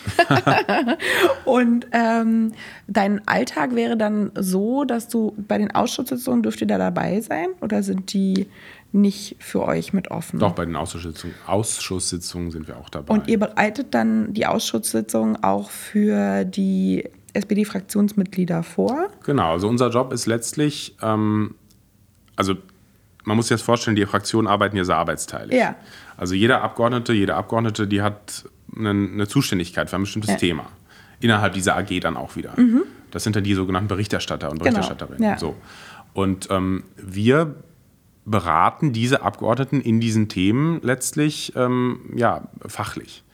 [1.45, 2.53] und ähm,
[2.87, 7.49] dein Alltag wäre dann so, dass du bei den Ausschusssitzungen dürft ihr da dabei sein
[7.61, 8.49] oder sind die
[8.93, 10.39] nicht für euch mit offen?
[10.39, 13.15] Doch, bei den Ausschusssitzungen, Ausschusssitzungen sind wir auch dabei.
[13.15, 19.09] Und ihr bereitet dann die Ausschusssitzung auch für die SPD-Fraktionsmitglieder vor?
[19.25, 21.55] Genau, also unser Job ist letztlich, ähm,
[22.37, 22.55] also
[23.25, 25.57] man muss sich jetzt vorstellen, die Fraktionen arbeiten ja sehr arbeitsteilig.
[25.57, 25.77] Ja.
[26.23, 28.45] Also jeder Abgeordnete, jede Abgeordnete, die hat
[28.77, 30.37] eine, eine Zuständigkeit für ein bestimmtes Ja.
[30.37, 30.41] Mhm.
[30.41, 30.66] Thema.
[31.18, 32.55] Innerhalb dieser AG dann auch wieder.
[33.11, 35.23] Das sind dann die sogenannten Berichterstatter und Genau, Berichterstatterinnen.
[35.31, 35.37] ja.
[35.37, 35.57] So.
[36.14, 37.57] Und ähm, wir
[38.25, 43.25] beraten diese Abgeordneten in diesen Themen letztlich ähm, ja, fachlich.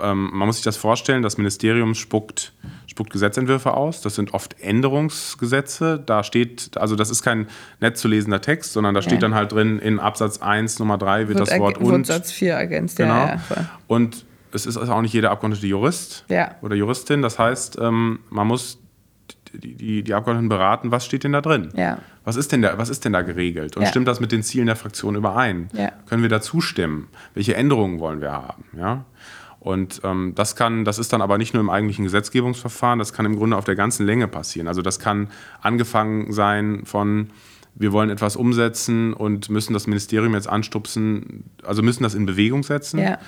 [0.00, 2.54] Ähm, man muss sich das vorstellen, das Ministerium spuckt,
[2.86, 4.00] spuckt Gesetzentwürfe aus.
[4.00, 6.02] Das sind oft Änderungsgesetze.
[6.04, 7.46] Da steht, also das ist kein
[7.80, 9.18] nett zu lesender Text, sondern da steht Ja.
[9.20, 12.06] dann halt drin, in Absatz 1 Nummer 3 wird, das erg- Wort wird und.
[12.06, 12.96] Satz 4 ergänzt.
[12.96, 13.14] Genau.
[13.14, 13.68] Ja, ja.
[13.86, 16.56] Und es ist also auch nicht jeder Abgeordnete Jurist Ja.
[16.62, 17.22] oder Juristin.
[17.22, 18.78] Das heißt, ähm, man muss
[19.54, 21.68] die, die, die Abgeordneten beraten, was steht denn da drin?
[21.76, 21.98] Ja.
[22.24, 23.76] Was ist denn da, was ist denn da geregelt?
[23.76, 23.88] Und Ja.
[23.88, 25.68] stimmt das mit den Zielen der Fraktion überein?
[25.74, 25.92] Ja.
[26.08, 27.08] Können wir da zustimmen?
[27.34, 28.64] Welche Änderungen wollen wir haben?
[28.76, 29.04] Ja?
[29.62, 33.26] Und ähm, das kann, das ist dann aber nicht nur im eigentlichen Gesetzgebungsverfahren, das kann
[33.26, 34.66] im Grunde auf der ganzen Länge passieren.
[34.66, 35.28] Also das kann
[35.60, 37.28] angefangen sein von
[37.74, 42.64] wir wollen etwas umsetzen und müssen das Ministerium jetzt anstupsen, also müssen das in Bewegung
[42.64, 43.18] setzen Ja.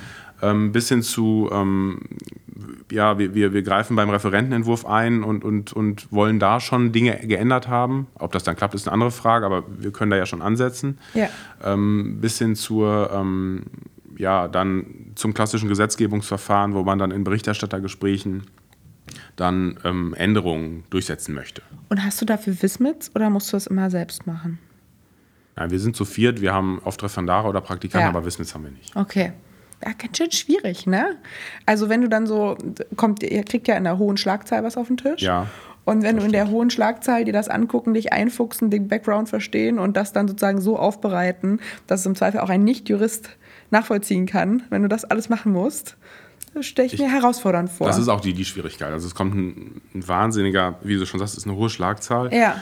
[0.43, 2.01] ähm, bis hin zu, ähm,
[2.91, 7.20] ja, wir, wir, wir greifen beim Referentenentwurf ein und, und, und wollen da schon Dinge
[7.26, 8.07] geändert haben.
[8.16, 10.99] Ob das dann klappt, ist eine andere Frage, aber wir können da ja schon ansetzen.
[11.14, 11.28] Ja.
[11.64, 13.62] Ähm, bis hin zur, ähm,
[14.18, 14.85] ja, dann
[15.15, 18.45] zum klassischen Gesetzgebungsverfahren, wo man dann in Berichterstattergesprächen
[19.37, 21.62] dann ähm, Änderungen durchsetzen möchte.
[21.89, 24.59] Und hast du dafür Wismits oder musst du das immer selbst machen?
[25.57, 28.09] Ja, wir sind zu viert, wir haben oft Referendare oder Praktikanten, Ja.
[28.17, 28.95] aber Wissens haben wir nicht.
[28.97, 29.33] Okay.
[29.85, 31.17] Ja, ganz schön schwierig, ne?
[31.67, 32.57] Also wenn du dann so,
[32.97, 35.21] kommt, ihr kriegt ja in der hohen Schlagzahl was auf den Tisch.
[35.23, 35.49] Ja.
[35.85, 39.79] Und wenn du in der hohen Schlagzahl dir das angucken, dich einfuchsen, den Background verstehen
[39.79, 43.29] und das dann sozusagen so aufbereiten, dass es im Zweifel auch ein Nicht-Jurist
[43.75, 45.97] nachvollziehen kann, wenn du das alles machen musst,
[46.61, 47.87] stelle ich, mir herausfordernd vor.
[47.87, 48.93] Das ist auch die, die Schwierigkeit.
[48.93, 52.33] Also es kommt ein, ein wahnsinniger, wie du schon sagst, es ist eine hohe Schlagzahl.
[52.33, 52.57] ja,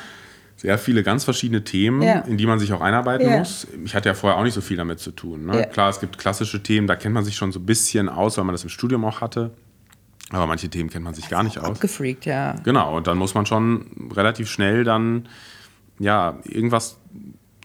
[0.56, 2.20] Sehr viele ganz verschiedene Themen, Ja.
[2.20, 3.38] in die man sich auch einarbeiten Ja.
[3.38, 3.66] muss.
[3.84, 5.46] Ich hatte ja vorher auch nicht so viel damit zu tun.
[5.46, 5.60] Ne?
[5.60, 5.66] Ja.
[5.66, 8.44] Klar, es gibt klassische Themen, da kennt man sich schon so ein bisschen aus, weil
[8.44, 9.50] man das im Studium auch hatte.
[10.30, 11.66] Aber manche Themen kennt man sich gar nicht aus.
[11.76, 12.54] Abgefreakt, ja.
[12.64, 15.28] Genau, und dann muss man schon relativ schnell dann
[15.98, 16.98] ja irgendwas,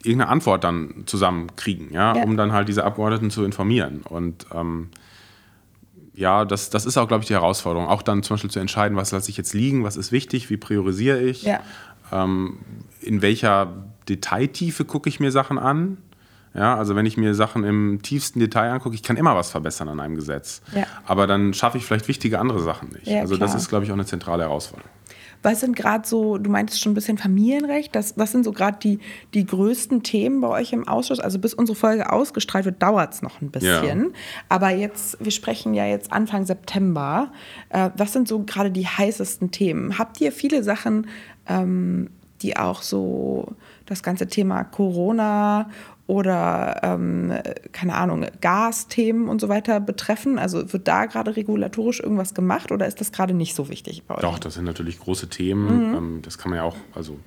[0.08, 2.24] irgendeine Antwort dann zusammenkriegen, ja, Ja.
[2.24, 4.02] um dann halt diese Abgeordneten zu informieren.
[4.02, 4.90] Und ähm,
[6.14, 7.88] ja, das, das ist auch, glaube ich, die Herausforderung.
[7.88, 10.58] Auch dann zum Beispiel zu entscheiden, was lasse ich jetzt liegen, was ist wichtig, wie
[10.58, 11.60] priorisiere ich, Ja.
[12.12, 12.58] ähm,
[13.02, 13.72] in welcher
[14.10, 15.98] Detailtiefe gucke ich mir Sachen an.
[16.56, 19.90] Ja, also wenn ich mir Sachen im tiefsten Detail angucke, ich kann immer was verbessern
[19.90, 20.62] an einem Gesetz.
[20.74, 20.86] Ja.
[21.06, 23.06] Aber dann schaffe ich vielleicht wichtige andere Sachen nicht.
[23.06, 23.62] Ja, also das klar.
[23.62, 24.90] ist, glaube ich, auch eine zentrale Herausforderung.
[25.44, 28.78] Was sind gerade so, du meintest schon ein bisschen Familienrecht, das, das sind so gerade
[28.82, 29.00] die,
[29.34, 31.20] die größten Themen bei euch im Ausschuss.
[31.20, 34.14] Also bis unsere Folge ausgestrahlt wird, dauert es noch ein bisschen.
[34.50, 37.32] Aber jetzt, wir sprechen ja jetzt Anfang September.
[37.70, 39.98] Äh, was sind so gerade die heißesten Themen?
[39.98, 41.08] Habt ihr viele Sachen,
[41.48, 42.10] ähm,
[42.42, 43.56] die auch so
[43.88, 45.70] das ganze Thema Corona
[46.06, 47.34] oder ähm,
[47.74, 50.40] keine Ahnung, Gasthemen und so weiter betreffen?
[50.40, 54.16] Also wird da gerade regulatorisch irgendwas gemacht oder ist das gerade nicht so wichtig bei
[54.16, 54.22] euch?
[54.22, 55.90] Doch, das sind natürlich große Themen.
[55.90, 55.96] Mhm.
[55.96, 57.20] Ähm, Das kann man ja auch, also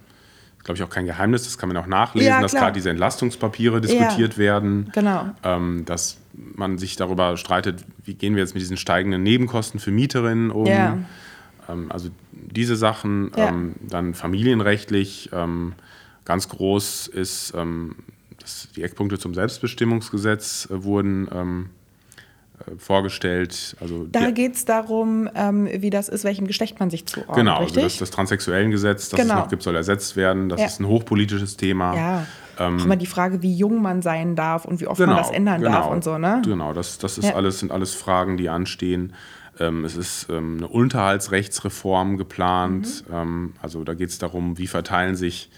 [0.63, 3.81] glaube ich auch kein Geheimnis, das kann man auch nachlesen, Ja, dass gerade diese Entlastungspapiere
[3.81, 4.91] diskutiert werden.
[4.95, 5.31] Genau.
[5.43, 9.91] Ähm, dass man sich darüber streitet, wie gehen wir jetzt mit diesen steigenden Nebenkosten für
[9.91, 10.67] Mieterinnen um.
[10.67, 10.99] Ja.
[11.69, 13.49] Ähm, also diese Sachen, Ja.
[13.49, 15.75] ähm, dann familienrechtlich, ähm,
[16.31, 17.97] ganz groß ist, ähm,
[18.39, 21.71] dass die Eckpunkte zum Selbstbestimmungsgesetz äh, wurden ähm,
[22.61, 23.77] äh, vorgestellt.
[23.81, 27.37] Also Da geht es darum, ähm, wie das ist, welchem Geschlecht man sich zuordnet.
[27.37, 27.83] Genau, also richtig?
[27.83, 29.35] das, das Transsexuellengesetz, das Genau.
[29.35, 30.49] es noch gibt, soll ersetzt werden.
[30.49, 30.67] Das Ja.
[30.67, 31.97] ist ein hochpolitisches Thema.
[31.97, 32.27] ja.
[32.59, 35.63] auch immer die Frage, wie jung man sein darf und wie oft man das ändern
[35.63, 36.43] darf und so, ne?
[36.45, 37.35] Genau, das, das ist Ja.
[37.35, 39.15] alles, sind alles Fragen, die anstehen.
[39.59, 43.05] Ähm, es ist ähm, eine Unterhaltsrechtsreform geplant.
[43.09, 43.15] Mhm.
[43.15, 45.51] Ähm, also da geht es darum, wie verteilen sich,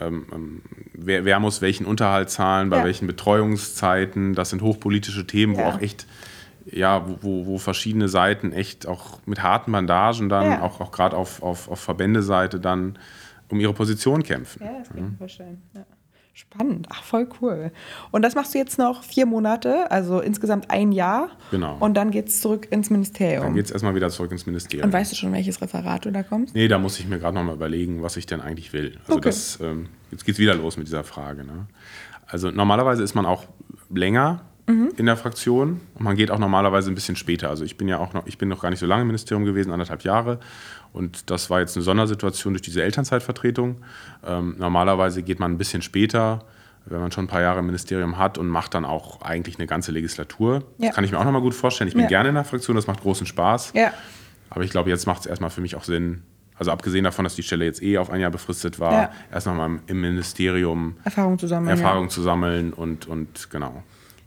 [0.00, 0.62] ähm, ähm,
[0.94, 2.84] wer, wer muss welchen Unterhalt zahlen, bei Ja.
[2.84, 4.34] welchen Betreuungszeiten.
[4.34, 5.60] Das sind hochpolitische Themen, Ja.
[5.60, 6.06] wo auch echt,
[6.66, 10.62] ja, wo, wo, wo verschiedene Seiten echt auch mit harten Bandagen dann, Ja.
[10.62, 12.98] auch, auch gerade auf, auf, auf Verbändeseite dann
[13.48, 14.62] um ihre Position kämpfen.
[14.62, 15.62] Ja, das kann ich mir vorstellen.
[16.32, 17.70] Spannend, ach voll cool.
[18.12, 21.28] Und das machst du jetzt noch vier Monate, also insgesamt ein Jahr.
[21.50, 21.76] Genau.
[21.80, 23.42] Und dann geht es zurück ins Ministerium.
[23.42, 24.86] Dann geht es erstmal wieder zurück ins Ministerium.
[24.86, 26.54] und weißt du schon, welches Referat du da kommst?
[26.54, 28.96] Nee, da muss ich mir gerade noch mal überlegen, was ich denn eigentlich will.
[29.02, 29.28] Also Okay.
[29.28, 31.44] das, ähm, jetzt geht's wieder los mit dieser Frage.
[31.44, 31.66] Ne?
[32.26, 33.44] Also normalerweise ist man auch
[33.92, 34.90] länger Mhm.
[34.98, 37.48] in der Fraktion und man geht auch normalerweise ein bisschen später.
[37.50, 39.44] Also ich bin ja auch noch, ich bin noch gar nicht so lange im Ministerium
[39.44, 40.38] gewesen, anderthalb Jahre.
[40.92, 43.76] Und das war jetzt eine Sondersituation durch diese Elternzeitvertretung.
[44.26, 46.40] Ähm, normalerweise geht man ein bisschen später,
[46.86, 49.66] wenn man schon ein paar Jahre im Ministerium hat und macht dann auch eigentlich eine
[49.66, 50.64] ganze Legislatur.
[50.78, 50.86] Ja.
[50.88, 51.88] Das kann ich mir auch noch mal gut vorstellen.
[51.88, 52.08] Ich bin Ja.
[52.08, 53.72] gerne in der Fraktion, das macht großen Spaß.
[53.74, 53.92] Ja.
[54.48, 56.22] Aber ich glaube, jetzt macht es erstmal für mich auch Sinn.
[56.56, 59.10] Also abgesehen davon, dass die Stelle jetzt eh auf ein Jahr befristet war, Ja.
[59.32, 61.70] erst nochmal im Ministerium Erfahrung zu sammeln.
[61.78, 62.10] Erfahrung Ja.
[62.10, 63.82] zu sammeln und, und genau.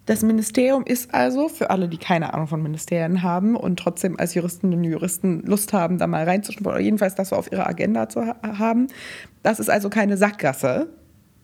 [0.05, 4.33] Das Ministerium ist also, für alle, die keine Ahnung von Ministerien haben und trotzdem als
[4.33, 8.09] Juristinnen und Juristen Lust haben, da mal reinzuschnuppern oder jedenfalls das so auf ihrer Agenda
[8.09, 8.87] zu ha haben,
[9.43, 10.89] das ist also keine Sackgasse.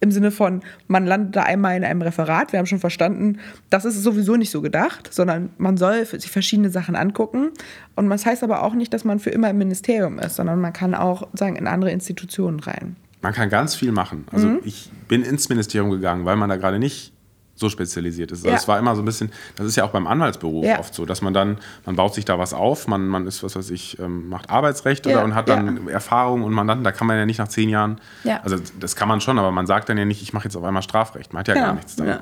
[0.02, 2.54] Im Sinne von, man landet da einmal in einem Referat.
[2.54, 3.40] Wir haben schon verstanden,
[3.70, 7.50] das ist sowieso nicht so gedacht, sondern man soll sich verschiedene Sachen angucken.
[7.98, 10.72] Und das heißt aber auch nicht, dass man für immer im Ministerium ist, sondern man
[10.72, 12.96] kann auch sagen, in andere Institutionen rein.
[13.22, 14.26] Man kann ganz viel machen.
[14.32, 14.60] Also Mhm.
[14.64, 17.12] ich bin ins Ministerium gegangen, weil man da gerade nicht
[17.60, 18.40] so spezialisiert ist.
[18.40, 18.56] Also Ja.
[18.56, 20.80] Es war immer so ein bisschen, das ist ja auch beim Anwaltsberuf Ja.
[20.80, 23.56] oft so, dass man dann, man baut sich da was auf, man, man ist, was
[23.56, 27.06] weiß ich, ähm, macht Arbeitsrecht Ja, oder und hat dann Erfahrung und Mandanten, da kann
[27.08, 28.40] man ja nicht nach zehn Jahren, Ja.
[28.42, 30.64] also das kann man schon, aber man sagt dann ja nicht, ich mache jetzt auf
[30.64, 31.34] einmal Strafrecht.
[31.34, 32.06] Man hat ja Genau, gar nichts da.
[32.06, 32.20] ja.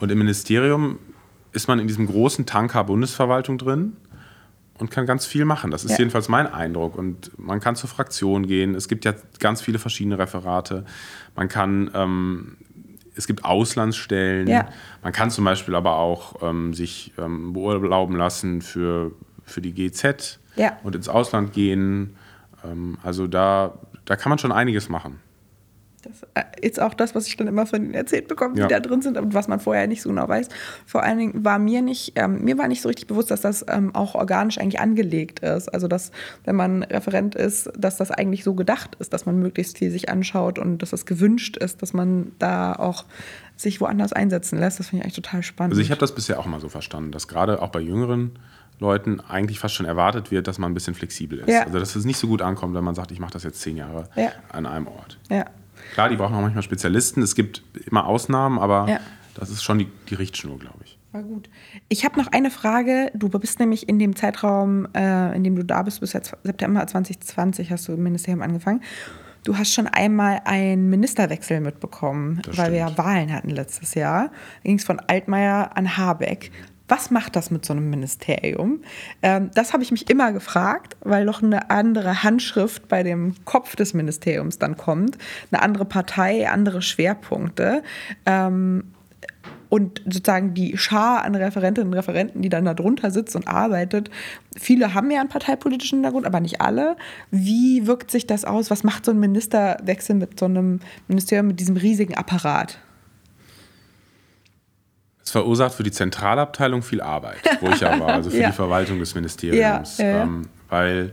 [0.00, 0.98] Und im Ministerium
[1.52, 3.96] ist man in diesem großen Tanker Bundesverwaltung drin
[4.78, 5.70] und kann ganz viel machen.
[5.70, 5.98] Das ist Ja.
[5.98, 6.96] jedenfalls mein Eindruck.
[6.96, 8.74] Und man kann zur Fraktion gehen.
[8.74, 10.84] Es gibt ja ganz viele verschiedene Referate.
[11.36, 12.56] Man kann, ähm,
[13.20, 14.48] es gibt Auslandsstellen.
[14.48, 14.68] Ja.
[15.02, 19.12] Man kann zum Beispiel aber auch ähm, sich ähm, beurlauben lassen für,
[19.44, 20.78] für die GZ Ja.
[20.82, 22.16] und ins Ausland gehen.
[22.64, 23.74] Ähm, also da,
[24.06, 25.20] da kann man schon einiges machen.
[26.02, 28.68] Das äh, ist auch das, was ich dann immer von ihnen erzählt bekomme, die Ja.
[28.68, 30.48] da drin sind und was man vorher nicht so genau weiß.
[30.86, 33.64] Vor allen Dingen war mir nicht, ähm, mir war nicht so richtig bewusst, dass das
[33.68, 35.68] ähm, auch organisch eigentlich angelegt ist.
[35.68, 36.10] Also dass,
[36.44, 40.08] wenn man Referent ist, dass das eigentlich so gedacht ist, dass man möglichst viel sich
[40.08, 43.04] anschaut und dass das gewünscht ist, dass man da auch
[43.56, 44.78] sich woanders einsetzen lässt.
[44.80, 45.72] Das finde ich eigentlich total spannend.
[45.74, 48.38] Also ich habe das bisher auch immer so verstanden, dass gerade auch bei jüngeren
[48.78, 51.50] Leuten eigentlich fast schon erwartet wird, dass man ein bisschen flexibel ist.
[51.50, 51.64] Ja.
[51.66, 53.76] Also dass es nicht so gut ankommt, wenn man sagt, ich mache das jetzt zehn
[53.76, 54.30] Jahre Ja.
[54.50, 55.18] an einem Ort.
[55.28, 55.44] ja.
[55.94, 57.22] Klar, die brauchen auch manchmal Spezialisten.
[57.22, 59.00] Es gibt immer Ausnahmen, aber Ja.
[59.34, 60.98] das ist schon die, die Richtschnur, glaube ich.
[61.12, 61.50] War gut.
[61.88, 63.10] Ich habe noch eine Frage.
[63.14, 67.72] Du bist nämlich in dem Zeitraum, äh, in dem du da bist, bis September 2020
[67.72, 68.80] hast du im Ministerium angefangen.
[69.42, 72.98] Du hast schon einmal einen Ministerwechsel mitbekommen, Das weil wir ja stimmt.
[72.98, 74.26] Wahlen hatten letztes Jahr.
[74.28, 74.32] Da
[74.64, 76.52] ging es von Altmaier an Habeck.
[76.90, 78.82] Was macht das mit so einem Ministerium?
[79.22, 83.76] Ähm, das habe ich mich immer gefragt, weil noch eine andere Handschrift bei dem Kopf
[83.76, 85.16] des Ministeriums dann kommt,
[85.52, 87.84] eine andere Partei, andere Schwerpunkte.
[88.26, 88.92] Ähm,
[89.68, 94.10] und sozusagen die Schar an Referentinnen und Referenten, die dann da drunter sitzt und arbeitet,
[94.58, 96.96] viele haben ja einen parteipolitischen Hintergrund, aber nicht alle.
[97.30, 98.68] Wie wirkt sich das aus?
[98.72, 102.80] Was macht so ein Ministerwechsel mit so einem Ministerium, mit diesem riesigen Apparat?
[105.30, 108.48] Es verursacht für die Zentralabteilung viel Arbeit, wo ich ja war, also für ja.
[108.48, 109.98] die Verwaltung des Ministeriums.
[109.98, 111.12] Ja, ja, ähm, weil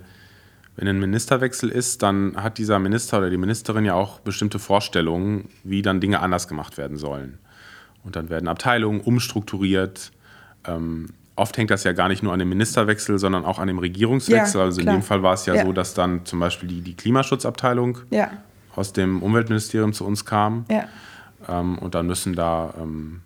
[0.76, 5.50] wenn ein Ministerwechsel ist, dann hat dieser Minister oder die Ministerin ja auch bestimmte Vorstellungen,
[5.64, 7.38] wie dann Dinge anders gemacht werden sollen.
[8.04, 10.12] Und dann werden Abteilungen umstrukturiert.
[10.66, 13.78] Ähm, oft hängt das ja gar nicht nur an dem Ministerwechsel, sondern auch an dem
[13.78, 14.60] Regierungswechsel.
[14.60, 16.82] Ja, also in dem Fall war es ja, ja, so, dass dann zum Beispiel die,
[16.82, 18.32] die Klimaschutzabteilung ja.
[18.76, 20.66] aus dem Umweltministerium zu uns kam.
[21.48, 23.22] Ähm, und dann müssen da, ähm,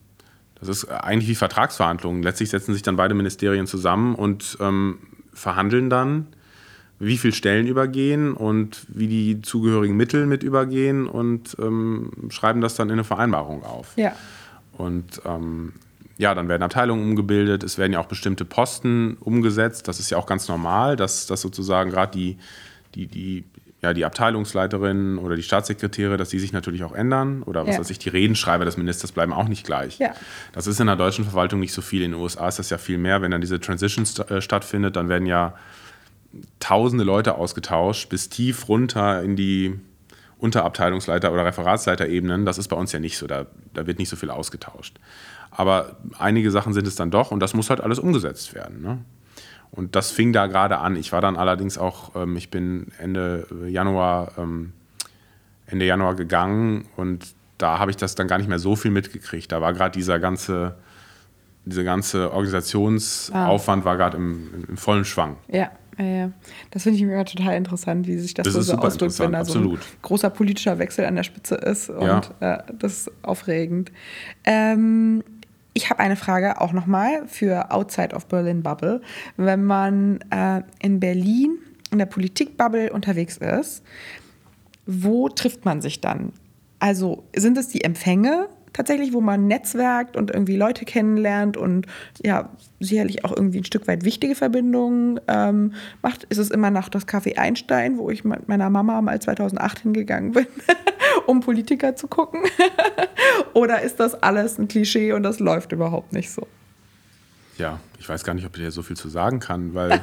[0.62, 2.24] das ist eigentlich wie Vertragsverhandlungen.
[2.24, 5.00] Letztlich setzen sich dann beide Ministerien zusammen und ähm,
[5.34, 6.28] verhandeln dann,
[7.00, 12.76] wie viele Stellen übergehen und wie die zugehörigen Mittel mit übergehen und ähm, schreiben das
[12.76, 13.94] dann in eine Vereinbarung auf.
[13.96, 14.14] Ja.
[14.78, 15.74] Und ähm,
[16.20, 19.88] ja, dann werden Abteilungen umgebildet, es werden ja auch bestimmte Posten umgesetzt.
[19.88, 22.38] Das ist ja auch ganz normal, dass, dass sozusagen gerade die,
[22.94, 23.44] die, die,
[23.82, 27.42] ja, die Abteilungsleiterinnen oder die Staatssekretäre, dass die sich natürlich auch ändern.
[27.44, 27.80] Oder was ja.
[27.80, 29.98] weiß ich, die Redenschreiber des Ministers bleiben auch nicht gleich.
[29.98, 30.14] Ja.
[30.54, 32.04] Das ist in der deutschen Verwaltung nicht so viel.
[32.04, 33.22] In den USA ist das ja viel mehr.
[33.24, 35.56] Wenn dann diese Transition st äh, stattfindet, dann werden ja
[36.60, 39.80] tausende Leute ausgetauscht, bis tief runter in die
[40.40, 42.46] Unterabteilungsleiter- oder Referatsleiterebenen.
[42.46, 45.00] Das ist bei uns ja nicht so, da, da wird nicht so viel ausgetauscht.
[45.50, 48.82] Aber einige Sachen sind es dann doch und das muss halt alles umgesetzt werden.
[48.82, 49.00] Ne?
[49.72, 50.96] Und das fing da gerade an.
[50.96, 54.74] Ich war dann allerdings auch, ähm, ich bin Ende Januar, ähm,
[55.66, 59.52] Ende Januar gegangen und da habe ich das dann gar nicht mehr so viel mitgekriegt.
[59.52, 60.76] Da war gerade dieser ganze,
[61.66, 63.86] diese ganze Organisationsaufwand ah.
[63.86, 65.38] war gerade im, im vollen Schwang.
[65.48, 65.72] Ja.
[65.98, 66.32] Ja,
[66.72, 69.46] Das finde ich immer total interessant, wie sich das, das so, so ausdrückt, wenn da
[69.46, 71.90] so ein großer politischer Wechsel an der Spitze ist.
[71.90, 72.56] Und ja.
[72.56, 73.92] äh, das ist aufregend.
[74.44, 75.24] Ähm,
[75.74, 79.02] ich habe eine Frage auch nochmal für Outside of Berlin Bubble.
[79.38, 81.58] Wenn man äh, in Berlin
[81.92, 83.84] in der Politikbubble unterwegs ist,
[84.86, 86.34] wo trifft man sich dann?
[86.80, 91.88] Also sind es die Empfänge tatsächlich, wo man netzwerkt und irgendwie Leute kennenlernt und
[92.24, 92.50] ja,
[92.80, 96.24] sicherlich auch irgendwie ein Stück weit wichtige Verbindungen ähm, macht.
[96.26, 100.32] Ist es immer noch das Café Einstein, wo ich mit meiner Mama mal 2008 hingegangen
[100.32, 100.48] bin,
[101.28, 102.42] um Politiker zu gucken?
[103.54, 106.48] Oder ist das alles ein Klischee und das läuft überhaupt nicht so?
[107.58, 110.02] Ja, ich weiß gar nicht, ob ich dir so viel zu sagen kann, weil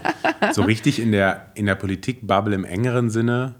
[0.52, 3.56] so richtig in der, in der Politik-Bubble im engeren Sinne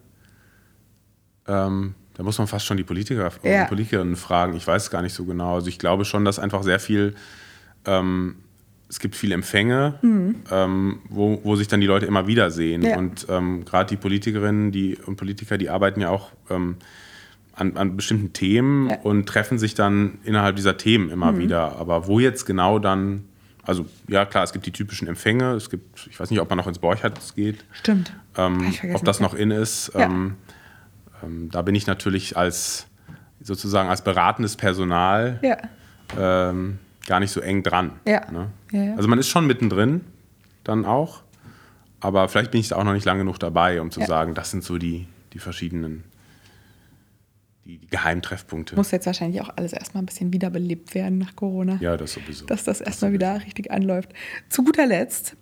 [1.49, 3.63] ähm, da muss man fast schon die Politiker ja.
[3.63, 4.55] und Politikerinnen fragen.
[4.57, 5.55] Ich weiß es gar nicht so genau.
[5.55, 7.15] Also ich glaube schon, dass einfach sehr viel,
[7.87, 8.39] ähm,
[8.89, 10.35] es gibt viele Empfänge, mhm.
[10.51, 12.83] ähm, wo, wo sich dann die Leute immer wieder sehen.
[12.83, 12.99] Ja.
[12.99, 16.79] Und ähm, gerade die Politikerinnen die, und Politiker, die arbeiten ja auch ähm,
[17.53, 18.99] an, an, bestimmten Themen ja.
[19.03, 21.39] und treffen sich dann innerhalb dieser Themen immer mhm.
[21.39, 21.77] wieder.
[21.77, 23.27] Aber wo jetzt genau dann
[23.63, 25.53] also ja klar, es gibt die typischen Empfänge.
[25.53, 27.65] Es gibt, ich weiß nicht, ob man noch ins Borchardt geht.
[27.71, 28.13] Stimmt.
[28.37, 29.93] Ähm, ob das noch in ist.
[29.95, 30.07] Ja.
[30.07, 30.37] Ähm,
[31.23, 32.87] ähm, da bin ich natürlich als
[33.41, 35.57] sozusagen als beratendes Personal ja.
[36.19, 37.93] ähm, gar nicht so eng dran.
[38.07, 38.31] Ja.
[38.31, 38.51] Ne?
[38.73, 40.03] Ja, also man ist schon mittendrin
[40.65, 41.23] dann auch,
[42.01, 44.51] aber vielleicht bin ich da auch noch nicht lange genug dabei, um zu sagen, das
[44.51, 46.05] sind so die, die verschiedenen
[47.65, 48.77] die, Geheimtreffpunkte.
[48.77, 51.79] Muss jetzt wahrscheinlich auch alles erstmal ein bisschen wiederbelebt werden nach Corona.
[51.81, 52.47] Ja, das sowieso.
[52.47, 54.13] Dass das erstmal wieder richtig anläuft.
[54.49, 55.37] Zu guter Letzt,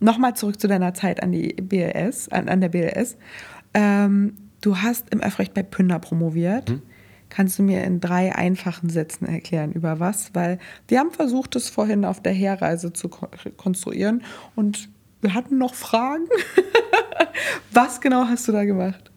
[0.00, 3.16] nochmal zurück zu deiner Zeit an die BLS, an, an der BLS.
[3.74, 6.70] Ähm, Du hast im Öffrecht bei Pünder promoviert.
[6.70, 6.82] Mhm.
[7.28, 10.34] Kannst du mir in drei einfachen Sätzen erklären, über was?
[10.34, 10.58] Weil
[10.88, 14.22] die haben versucht, es vorhin auf der Herreise zu konstruieren
[14.54, 14.90] und
[15.20, 16.26] wir hatten noch Fragen.
[17.72, 19.11] was genau hast du da gemacht?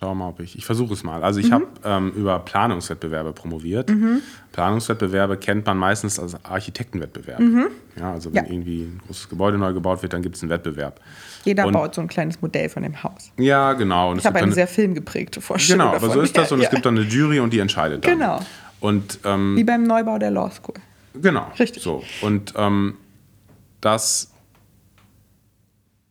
[0.00, 0.56] Schau mal, ob ich.
[0.56, 1.22] Ich versuche es mal.
[1.22, 1.54] Also ich mhm.
[1.54, 3.90] habe ähm, über Planungswettbewerbe promoviert.
[3.90, 4.22] Mhm.
[4.52, 7.38] Planungswettbewerbe kennt man meistens als Architektenwettbewerb.
[7.38, 7.66] Mhm.
[7.96, 8.50] Ja, also wenn ja.
[8.50, 11.00] irgendwie ein großes Gebäude neu gebaut wird, dann gibt es einen Wettbewerb.
[11.44, 13.30] Jeder und, baut so ein kleines Modell von dem Haus.
[13.36, 14.12] Ja, genau.
[14.12, 15.88] Und ich habe eine sehr filmgeprägte Vorstellung.
[15.88, 16.64] Genau, aber so ist das und ja.
[16.64, 18.18] es gibt dann eine Jury und die entscheidet dann.
[18.18, 18.40] Genau.
[18.80, 20.76] Und, ähm, Wie beim Neubau der Law School.
[21.12, 21.46] Genau.
[21.58, 21.82] Richtig.
[21.82, 22.02] So.
[22.22, 22.94] Und ähm,
[23.82, 24.29] das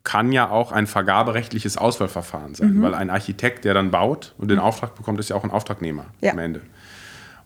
[0.09, 2.81] kann ja auch ein vergaberechtliches Auswahlverfahren sein, mhm.
[2.81, 4.63] weil ein Architekt, der dann baut und den mhm.
[4.63, 6.31] Auftrag bekommt, ist ja auch ein Auftragnehmer ja.
[6.31, 6.61] am Ende.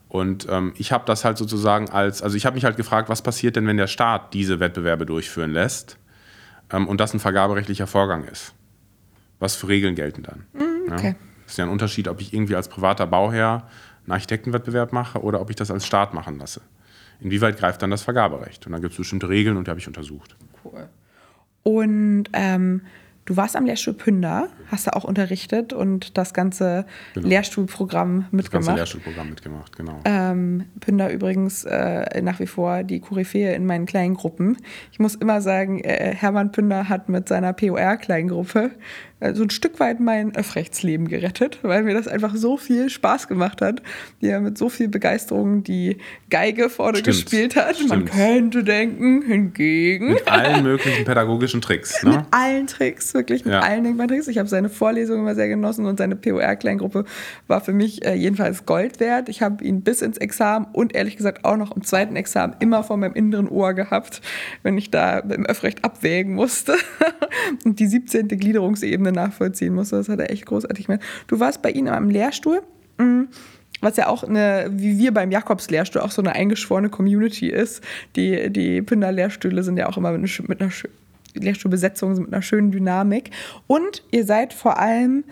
[0.08, 3.20] Und ähm, ich habe das halt sozusagen als, also ich habe mich halt gefragt, was
[3.20, 5.98] passiert denn, wenn der Staat diese Wettbewerbe durchführen lässt
[6.72, 8.54] ähm, und das ein vergaberechtlicher Vorgang ist?
[9.40, 10.46] Was für Regeln gelten dann?
[10.54, 11.08] Mhm, okay.
[11.08, 11.14] ja?
[11.42, 13.68] Das ist ja ein Unterschied, ob ich irgendwie als privater Bauherr
[14.04, 16.62] einen Architektenwettbewerb mache oder ob ich das als Staat machen lasse.
[17.20, 18.64] inwieweit greift dann das Vergaberecht?
[18.64, 20.34] Und dann gibt es bestimmte Regeln und die habe ich untersucht.
[20.64, 20.88] Cool.
[21.64, 22.82] Und ähm,
[23.24, 26.84] du warst am Lehrstuhl Pünder, hast da auch unterrichtet und das ganze
[27.14, 27.26] Genau.
[27.28, 28.76] Lehrstuhlprogramm Das ganze mitgemacht.
[28.76, 30.00] Lehrstuhlprogramm mitgemacht, genau.
[30.04, 34.58] Ähm, Pünder übrigens äh, nach wie vor die Koryphäe in meinen kleinen Gruppen.
[34.92, 38.70] Ich muss immer sagen, äh, Hermann Pünder hat mit seiner POR-Kleingruppe
[39.32, 43.62] so ein Stück weit mein Öffrechtsleben gerettet, weil mir das einfach so viel Spaß gemacht
[43.62, 43.80] hat,
[44.20, 45.96] wie er mit so viel Begeisterung die
[46.28, 47.78] Geige vorne Stimmt, gespielt hat.
[47.88, 48.10] Man stimmt.
[48.10, 50.08] könnte denken, hingegen.
[50.14, 52.02] Mit allen möglichen pädagogischen Tricks.
[52.02, 52.10] Ne?
[52.10, 53.60] Mit allen Tricks, wirklich mit Ja.
[53.60, 54.28] allen denkbaren Tricks.
[54.28, 57.04] Ich habe seine Vorlesung immer sehr genossen und seine POR-Kleingruppe
[57.46, 59.28] war für mich äh, jedenfalls Gold wert.
[59.30, 62.84] Ich habe ihn bis ins Examen und ehrlich gesagt auch noch im zweiten Examen immer
[62.84, 64.20] vor meinem inneren Ohr gehabt,
[64.62, 66.74] wenn ich da im Öffrecht abwägen musste
[67.64, 68.28] und die 17.
[68.28, 69.96] Gliederungsebene nachvollziehen musste.
[69.96, 71.02] Das hat er echt großartig gemacht.
[71.26, 72.62] Du warst bei ihm am Lehrstuhl.
[72.98, 73.24] mm,
[73.80, 77.82] was ja auch eine, wie wir beim Jakobs-Lehrstuhl, auch so eine eingeschworene Community ist.
[78.16, 80.70] Die, die Pünder-Lehrstühle sind ja auch immer mit einer, mit einer
[81.34, 83.30] Lehrstuhlbesetzung mit einer schönen Dynamik.
[83.66, 85.24] Und ihr seid vor allem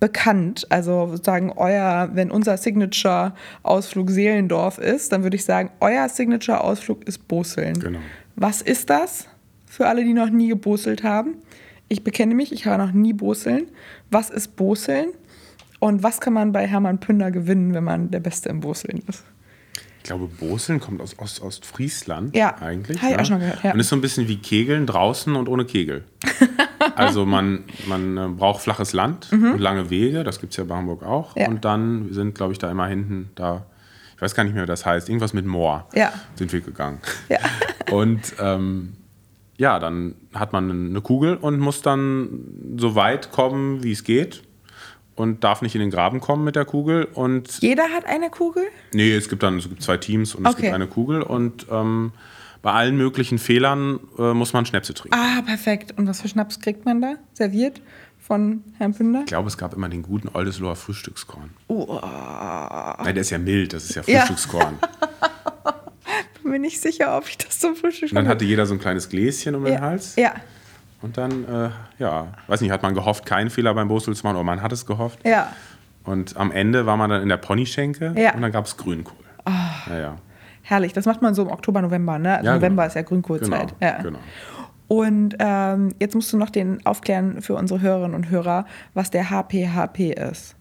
[0.00, 7.06] bekannt, also sozusagen euer, wenn unser Signature-Ausflug Seelendorf ist, dann würde ich sagen, euer Signature-Ausflug
[7.06, 7.78] ist Boseln.
[7.78, 8.00] Genau.
[8.34, 9.28] Was ist das
[9.66, 11.36] für alle, die noch nie geboselt haben?
[11.92, 13.66] Ich bekenne mich, ich war noch nie Boseln.
[14.10, 15.08] Was ist Boseln?
[15.78, 19.24] Und was kann man bei Hermann Pünder gewinnen, wenn man der Beste im Boseln ist?
[19.98, 23.02] Ich glaube, Boseln kommt aus Ost Ostfriesland Ja, eigentlich.
[23.02, 23.22] hab ich ne?
[23.22, 23.74] auch schon gehört, ja.
[23.74, 26.04] Und ist so ein bisschen wie Kegeln draußen und ohne Kegel.
[26.96, 30.74] also man, man äh, braucht flaches Land und lange Wege, das gibt es ja bei
[30.74, 31.36] Hamburg auch.
[31.36, 31.42] Mhm.
[31.42, 31.48] Ja.
[31.48, 33.66] Und dann sind, glaube ich, da immer hinten, da,
[34.16, 36.10] ich weiß gar nicht mehr, wie das heißt, irgendwas mit Moor Ja.
[36.36, 37.00] sind wir gegangen.
[37.28, 37.38] Ja.
[37.94, 38.94] Und ähm,
[39.62, 44.42] ja, dann hat man eine Kugel und muss dann so weit kommen, wie es geht.
[45.14, 47.04] Und darf nicht in den Graben kommen mit der Kugel.
[47.14, 48.64] Und Jeder hat eine Kugel?
[48.92, 50.62] Nee, es gibt dann es gibt zwei Teams und es Okay.
[50.62, 52.12] gibt eine Kugel und ähm,
[52.62, 55.16] bei allen möglichen Fehlern äh, muss man Schnäpse trinken.
[55.16, 55.94] Ah, perfekt.
[55.96, 57.14] Und was für Schnaps kriegt man da?
[57.34, 57.80] Serviert
[58.18, 59.20] von Herrn Pünder?
[59.20, 61.50] Ich glaube, es gab immer den guten Oldesloher Frühstückskorn.
[61.68, 64.24] Oh, Nein, der ist ja mild, das ist ja Ja.
[66.42, 68.80] Bin mir nicht sicher, ob ich das zum Frühstück Und dann hatte jeder so ein
[68.80, 69.80] kleines Gläschen um den ja.
[69.80, 70.16] Hals.
[70.16, 70.34] Ja,
[71.02, 74.36] Und dann, äh, ja, weiß nicht, hat man gehofft, keinen Fehler beim Bosel zu machen,
[74.36, 75.20] oder man hat es gehofft.
[75.26, 75.52] ja.
[76.04, 78.34] Und am Ende war man dann in der Ponyschenke Ja.
[78.34, 79.24] und dann gab es Grünkohl.
[79.88, 80.16] Ja, ja.
[80.62, 80.92] Herrlich.
[80.92, 82.38] Das macht man so im Oktober, November, ne?
[82.38, 82.86] Also November genau.
[82.88, 83.74] ist ja Grünkohlzeit.
[83.78, 84.02] Genau, ja.
[84.02, 84.18] genau.
[84.88, 89.30] Und ähm, jetzt musst du noch den aufklären für unsere Hörerinnen und Hörer, was der
[89.30, 90.56] HPHP ist.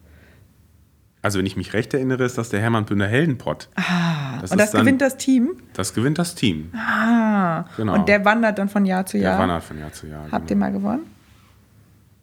[1.23, 3.69] Also, wenn ich mich recht erinnere, ist das der Hermann Pünder Heldenpott.
[3.75, 5.51] Ah, Das und das dann- gewinnt das Team.
[5.73, 6.71] Das gewinnt das Team.
[6.75, 7.93] Ah, Genau.
[7.93, 9.39] und der wandert dann von Jahr zu Der Jahr.
[9.39, 10.23] wandert von Jahr zu Jahr.
[10.31, 10.49] Habt genau.
[10.49, 11.03] ihr mal gewonnen?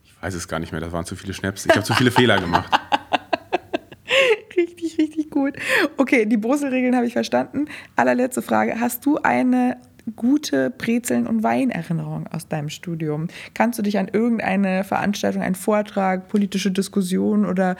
[0.05, 1.69] Ich weiß es gar nicht mehr, das waren zu viele Schnäpse.
[1.69, 2.69] Ich habe zu viele Fehler gemacht.
[4.57, 5.55] Richtig, richtig gut.
[5.99, 7.67] Okay, die Brüssel-Regeln habe ich verstanden.
[7.95, 8.81] Allerletzte Frage.
[8.81, 9.77] Hast du eine
[10.17, 13.29] gute Brezeln- und Weinerinnerung aus deinem Studium?
[13.55, 17.77] Kannst du dich an irgendeine Veranstaltung, einen Vortrag, politische Diskussion oder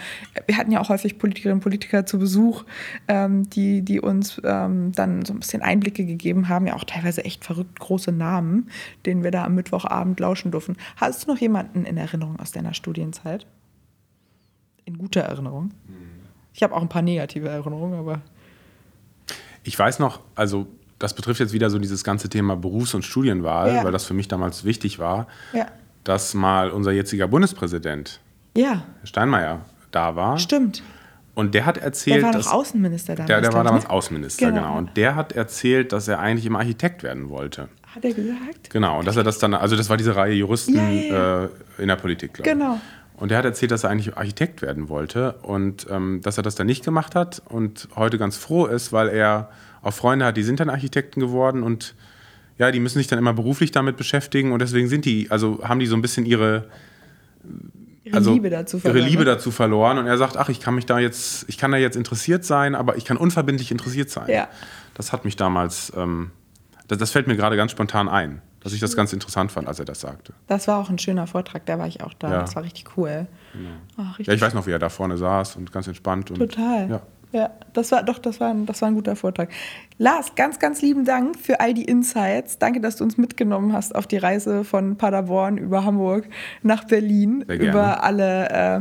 [0.47, 2.65] wir hatten ja auch häufig Politikerinnen und Politiker zu Besuch,
[3.09, 7.25] ähm, die, die uns ähm, dann so ein bisschen Einblicke gegeben haben, ja auch teilweise
[7.25, 8.71] echt verrückt große Namen,
[9.07, 10.77] denen wir da am Mittwochabend lauschen durften.
[10.97, 13.47] Hast du noch jemanden in Erinnerung aus deiner Studienzeit?
[14.85, 15.71] In guter Erinnerung?
[16.55, 18.23] Ich habe auch ein paar negative Erinnerungen, aber
[19.63, 20.67] Ich weiß noch, also
[20.99, 23.85] das betrifft jetzt wieder so dieses ganze Thema Berufs- und Studienwahl, Ja.
[23.85, 25.67] weil das für mich damals wichtig war, ja.
[26.05, 28.21] dass mal unser jetziger Bundespräsident,
[28.57, 30.39] Ja, Herr Steinmeier, da war.
[30.39, 30.83] stimmt.
[31.35, 33.29] Und der hat erzählt, Der war dass Außenminister damals.
[33.29, 33.91] der, der war damals ne?
[33.91, 34.61] Außenminister, Genau.
[34.63, 34.79] genau.
[34.79, 37.69] Und der hat erzählt, dass er eigentlich immer Architekt werden wollte.
[37.95, 38.71] Hat er gesagt?
[38.71, 41.87] Genau, und dass er das dann, also das war diese Reihe Juristen ja, Äh, in
[41.89, 42.55] der Politik, glaube ich.
[42.57, 42.81] Genau.
[43.17, 46.57] Und der hat erzählt, dass er eigentlich Architekt werden wollte und ähm, dass er das
[46.57, 49.49] dann nicht gemacht hat und heute ganz froh ist, weil er
[49.83, 51.95] auch Freunde hat, die sind dann Architekten geworden und
[52.59, 55.79] ja, die müssen sich dann immer beruflich damit beschäftigen und deswegen sind die, also haben
[55.79, 56.67] die so ein bisschen ihre,
[58.09, 59.31] Ihre also Liebe dazu ihre verloren, Liebe ne?
[59.31, 61.97] dazu verloren und er sagt, ach, ich kann mich da jetzt, ich kann da jetzt
[61.97, 64.29] interessiert sein, aber ich kann unverbindlich interessiert sein.
[64.29, 64.49] Ja.
[64.95, 66.31] Das hat mich damals, ähm,
[66.89, 69.79] das, das fällt mir gerade ganz spontan ein, dass ich das ganz interessant fand, als
[69.79, 70.33] er das sagte.
[70.47, 72.31] Das war auch ein schöner Vortrag, da war ich auch da.
[72.31, 72.41] Ja.
[72.41, 73.27] Das war richtig cool.
[73.97, 76.31] Ah, richtig Ja, ich weiß noch, wie er da vorne saß und ganz entspannt.
[76.31, 76.89] Und, Total.
[76.89, 77.03] Ja.
[77.33, 79.51] Ja, das war doch, das war, ein, das war ein guter Vortrag.
[79.99, 82.59] Lars, ganz, ganz lieben Dank für all die Insights.
[82.59, 86.27] Danke, dass du uns mitgenommen hast auf die Reise von Paderborn über Hamburg
[86.63, 88.81] nach Berlin, über alle, äh,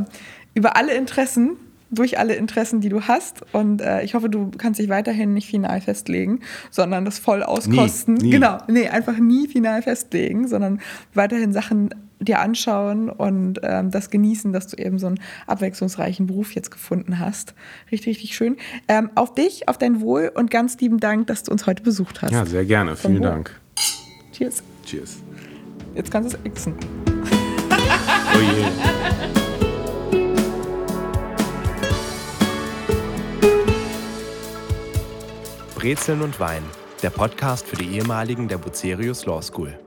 [0.54, 1.56] über alle Interessen,
[1.90, 3.44] durch alle Interessen, die du hast.
[3.52, 6.40] Und äh, ich hoffe, du kannst dich weiterhin nicht final festlegen,
[6.70, 8.14] sondern das voll auskosten.
[8.14, 8.30] nie.
[8.30, 10.80] Genau, nee, einfach nie final festlegen, sondern
[11.14, 11.90] weiterhin Sachen
[12.20, 17.18] dir anschauen und ähm, das genießen, dass du eben so einen abwechslungsreichen Beruf jetzt gefunden
[17.18, 17.54] hast.
[17.90, 18.56] Richtig, richtig schön.
[18.88, 22.22] Ähm, auf dich, auf dein Wohl und ganz lieben Dank, dass du uns heute besucht
[22.22, 22.32] hast.
[22.32, 22.96] Ja, sehr gerne.
[22.96, 23.28] Von Vielen wo?
[23.28, 23.60] Dank.
[24.32, 24.62] Cheers.
[24.84, 25.18] Cheers.
[25.94, 26.74] Jetzt kannst du es exen.
[28.34, 28.64] Oh je.
[35.74, 36.62] Brezeln und Wein,
[37.02, 39.78] der Podcast für die ehemaligen der Bucerius Law School.